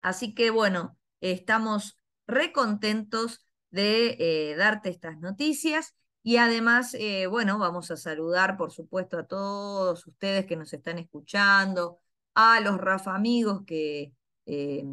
Así 0.01 0.33
que 0.33 0.49
bueno, 0.49 0.97
estamos 1.21 1.97
recontentos 2.27 3.45
de 3.71 4.17
eh, 4.19 4.55
darte 4.57 4.89
estas 4.89 5.17
noticias 5.19 5.95
y 6.21 6.37
además, 6.37 6.93
eh, 6.95 7.27
bueno, 7.27 7.57
vamos 7.57 7.91
a 7.91 7.97
saludar, 7.97 8.57
por 8.57 8.71
supuesto, 8.71 9.17
a 9.17 9.25
todos 9.25 10.05
ustedes 10.05 10.45
que 10.45 10.57
nos 10.57 10.73
están 10.73 10.97
escuchando, 10.99 11.99
a 12.33 12.59
los 12.59 12.77
Rafa 12.77 13.15
amigos 13.15 13.63
que 13.65 14.13
eh, 14.45 14.83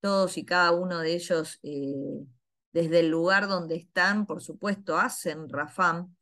todos 0.00 0.36
y 0.38 0.44
cada 0.44 0.72
uno 0.72 1.00
de 1.00 1.14
ellos, 1.14 1.58
eh, 1.62 2.24
desde 2.72 3.00
el 3.00 3.08
lugar 3.10 3.48
donde 3.48 3.76
están, 3.76 4.26
por 4.26 4.42
supuesto, 4.42 4.98
hacen 4.98 5.48
Rafam. 5.48 6.14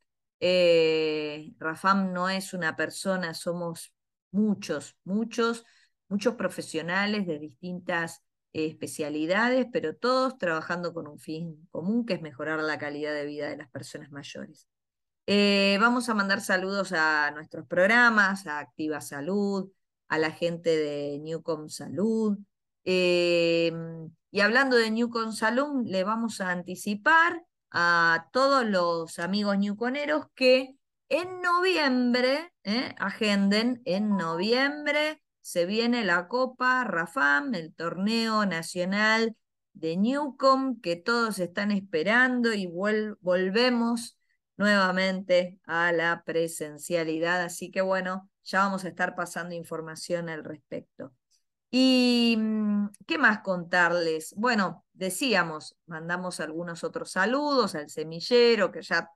Rafam 1.59 2.13
no 2.13 2.29
es 2.29 2.53
una 2.53 2.75
persona, 2.75 3.33
somos 3.33 3.93
muchos, 4.31 4.97
muchos, 5.03 5.65
muchos 6.07 6.35
profesionales 6.35 7.27
de 7.27 7.39
distintas 7.39 8.23
especialidades, 8.53 9.67
pero 9.71 9.95
todos 9.95 10.37
trabajando 10.37 10.93
con 10.93 11.07
un 11.07 11.19
fin 11.19 11.67
común, 11.71 12.05
que 12.05 12.15
es 12.15 12.21
mejorar 12.21 12.59
la 12.61 12.77
calidad 12.77 13.13
de 13.13 13.25
vida 13.25 13.49
de 13.49 13.57
las 13.57 13.69
personas 13.69 14.11
mayores. 14.11 14.67
Eh, 15.27 15.77
vamos 15.79 16.09
a 16.09 16.15
mandar 16.15 16.41
saludos 16.41 16.91
a 16.91 17.29
nuestros 17.31 17.67
programas, 17.67 18.47
a 18.47 18.59
Activa 18.59 19.01
Salud, 19.01 19.71
a 20.07 20.17
la 20.17 20.31
gente 20.31 20.75
de 20.75 21.19
Newcom 21.19 21.69
Salud. 21.69 22.39
Eh, 22.85 23.71
y 24.31 24.39
hablando 24.41 24.75
de 24.77 24.91
Newcom 24.91 25.31
Salud, 25.31 25.85
le 25.85 26.03
vamos 26.03 26.41
a 26.41 26.51
anticipar 26.51 27.43
a 27.71 28.29
todos 28.31 28.65
los 28.65 29.19
amigos 29.19 29.57
newconeros 29.57 30.27
que 30.35 30.75
en 31.09 31.41
noviembre, 31.41 32.53
eh, 32.63 32.93
agenden 32.99 33.81
en 33.85 34.15
noviembre, 34.15 35.21
se 35.41 35.65
viene 35.65 36.03
la 36.03 36.27
Copa 36.27 36.83
Rafam, 36.83 37.55
el 37.55 37.73
torneo 37.73 38.45
nacional 38.45 39.35
de 39.73 39.97
Newcom 39.97 40.79
que 40.81 40.95
todos 40.95 41.39
están 41.39 41.71
esperando 41.71 42.53
y 42.53 42.67
volvemos 42.67 44.17
nuevamente 44.57 45.59
a 45.65 45.91
la 45.91 46.23
presencialidad. 46.23 47.41
Así 47.41 47.71
que 47.71 47.81
bueno, 47.81 48.29
ya 48.43 48.59
vamos 48.59 48.85
a 48.85 48.89
estar 48.89 49.15
pasando 49.15 49.55
información 49.55 50.29
al 50.29 50.43
respecto. 50.43 51.13
¿Y 51.71 52.35
mm, 52.37 52.89
qué 53.05 53.17
más 53.17 53.41
contarles? 53.41 54.33
Bueno, 54.35 54.85
decíamos, 54.93 55.75
mandamos 55.85 56.39
algunos 56.39 56.83
otros 56.83 57.11
saludos 57.11 57.75
al 57.75 57.89
semillero, 57.89 58.71
que 58.71 58.81
ya, 58.81 59.09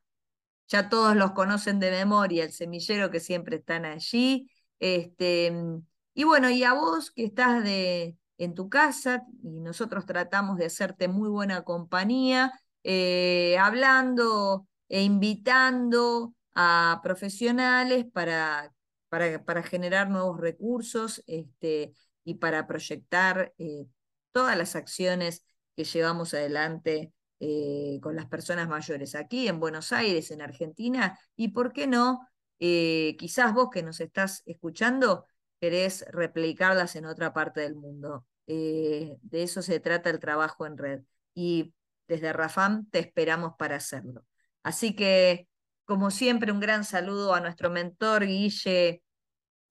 ya 0.68 0.90
todos 0.90 1.16
los 1.16 1.32
conocen 1.32 1.80
de 1.80 1.92
memoria, 1.92 2.44
el 2.46 2.54
semillero 2.54 3.10
que 3.12 3.20
siempre 3.20 3.58
están 3.58 3.86
allí. 3.86 4.50
Este, 4.80 5.52
mm, 5.52 5.86
y 6.16 6.24
bueno, 6.26 6.50
y 6.50 6.64
a 6.64 6.74
vos 6.74 7.12
que 7.12 7.26
estás 7.26 7.64
de, 7.64 8.18
en 8.38 8.54
tu 8.56 8.70
casa, 8.70 9.24
y 9.44 9.60
nosotros 9.60 10.06
tratamos 10.06 10.58
de 10.58 10.66
hacerte 10.66 11.08
muy 11.08 11.30
buena 11.30 11.64
compañía, 11.64 12.52
eh, 12.84 13.58
hablando 13.60 14.68
e 14.90 15.02
invitando 15.04 16.34
a 16.54 17.00
profesionales 17.04 18.06
para, 18.14 18.74
para, 19.10 19.44
para 19.44 19.64
generar 19.64 20.10
nuevos 20.10 20.40
recursos 20.40 21.24
este, 21.26 21.94
y 22.24 22.36
para 22.36 22.68
proyectar 22.68 23.54
eh, 23.58 23.86
todas 24.32 24.58
las 24.58 24.76
acciones 24.76 25.46
que 25.76 25.84
llevamos 25.84 26.34
adelante 26.34 27.14
eh, 27.40 28.00
con 28.02 28.16
las 28.16 28.28
personas 28.28 28.70
mayores 28.70 29.16
aquí 29.16 29.48
en 29.48 29.60
Buenos 29.60 29.92
Aires, 29.92 30.32
en 30.32 30.42
Argentina, 30.42 31.20
y 31.36 31.50
por 31.50 31.74
qué 31.74 31.88
no, 31.88 32.28
quizás 32.60 33.54
vos 33.54 33.70
que 33.70 33.84
nos 33.84 34.00
estás 34.00 34.42
escuchando, 34.46 35.26
querés 35.64 36.06
replicarlas 36.12 36.96
en 36.98 37.06
otra 37.06 37.34
parte 37.34 37.62
del 37.62 37.76
mundo. 37.76 38.26
Eh, 38.48 39.16
de 39.22 39.44
eso 39.44 39.62
se 39.62 39.80
trata 39.80 40.10
el 40.10 40.20
trabajo 40.20 40.66
en 40.66 40.78
red. 40.78 41.02
Y 41.34 41.74
desde 42.06 42.34
Rafam 42.34 42.90
te 42.90 43.00
esperamos 43.00 43.54
para 43.58 43.78
hacerlo. 43.78 44.26
Así 44.62 44.94
que, 44.94 45.48
como 45.86 46.12
siempre, 46.12 46.52
un 46.52 46.60
gran 46.60 46.84
saludo 46.84 47.34
a 47.34 47.40
nuestro 47.40 47.70
mentor 47.70 48.26
Guille 48.26 49.04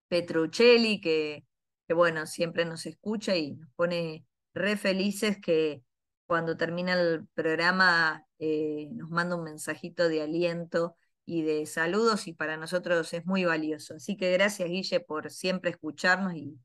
Petruccelli, 0.09 1.01
que, 1.01 1.45
que 1.93 1.95
bueno, 1.95 2.25
siempre 2.27 2.65
nos 2.65 2.87
escucha 2.87 3.37
y 3.37 3.53
nos 3.53 3.69
pone 3.77 4.25
re 4.55 4.79
felices 4.79 5.37
que 5.39 5.83
cuando 6.25 6.57
termina 6.57 6.95
el 6.95 7.29
programa 7.35 8.27
eh, 8.39 8.89
nos 8.93 9.11
manda 9.11 9.37
un 9.37 9.45
mensajito 9.45 10.09
de 10.09 10.23
aliento 10.23 10.97
y 11.27 11.43
de 11.43 11.67
saludos 11.67 12.29
y 12.29 12.33
para 12.33 12.57
nosotros 12.57 13.13
es 13.13 13.27
muy 13.27 13.45
valioso. 13.45 13.97
Así 13.97 14.17
que 14.17 14.33
gracias 14.33 14.71
Guille 14.71 15.01
por 15.01 15.31
siempre 15.31 15.71
escucharnos 15.71 16.33
y, 16.35 16.59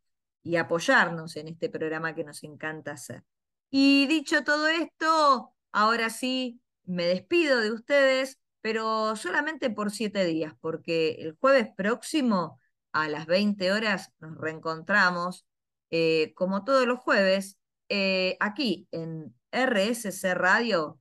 y 0.44 0.56
apoyarnos 0.56 1.36
en 1.36 1.50
este 1.50 1.70
programa 1.70 2.16
que 2.16 2.24
nos 2.24 2.42
encanta 2.46 2.94
hacer. 2.94 3.22
Y 3.70 4.08
dicho 4.08 4.46
todo 4.46 4.70
esto, 4.70 5.54
ahora 5.74 6.10
sí 6.10 6.62
me 6.86 7.04
despido 7.04 7.60
de 7.60 7.74
ustedes, 7.74 8.40
pero 8.62 9.18
solamente 9.18 9.70
por 9.72 9.92
siete 9.92 10.24
días, 10.24 10.54
porque 10.62 11.18
el 11.20 11.36
jueves 11.38 11.68
próximo 11.76 12.62
a 12.92 13.08
las 13.08 13.26
20 13.26 13.72
horas 13.72 14.12
nos 14.20 14.38
reencontramos, 14.38 15.46
eh, 15.92 16.34
como 16.36 16.64
todos 16.64 16.86
los 16.88 17.00
jueves, 17.00 17.60
eh, 17.90 18.38
aquí 18.40 18.88
en 18.92 19.34
RSC 19.52 20.34
Radio 20.34 21.00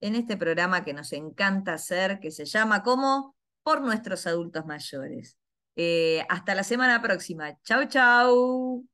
en 0.00 0.14
este 0.14 0.36
programa 0.36 0.84
que 0.84 0.92
nos 0.92 1.12
encanta 1.12 1.74
hacer, 1.74 2.20
que 2.20 2.30
se 2.30 2.44
llama 2.44 2.82
como 2.82 3.36
por 3.62 3.80
nuestros 3.80 4.26
adultos 4.26 4.66
mayores. 4.66 5.38
Eh, 5.76 6.24
hasta 6.28 6.54
la 6.54 6.64
semana 6.64 7.02
próxima. 7.02 7.58
Chau, 7.62 7.86
chau. 7.86 8.86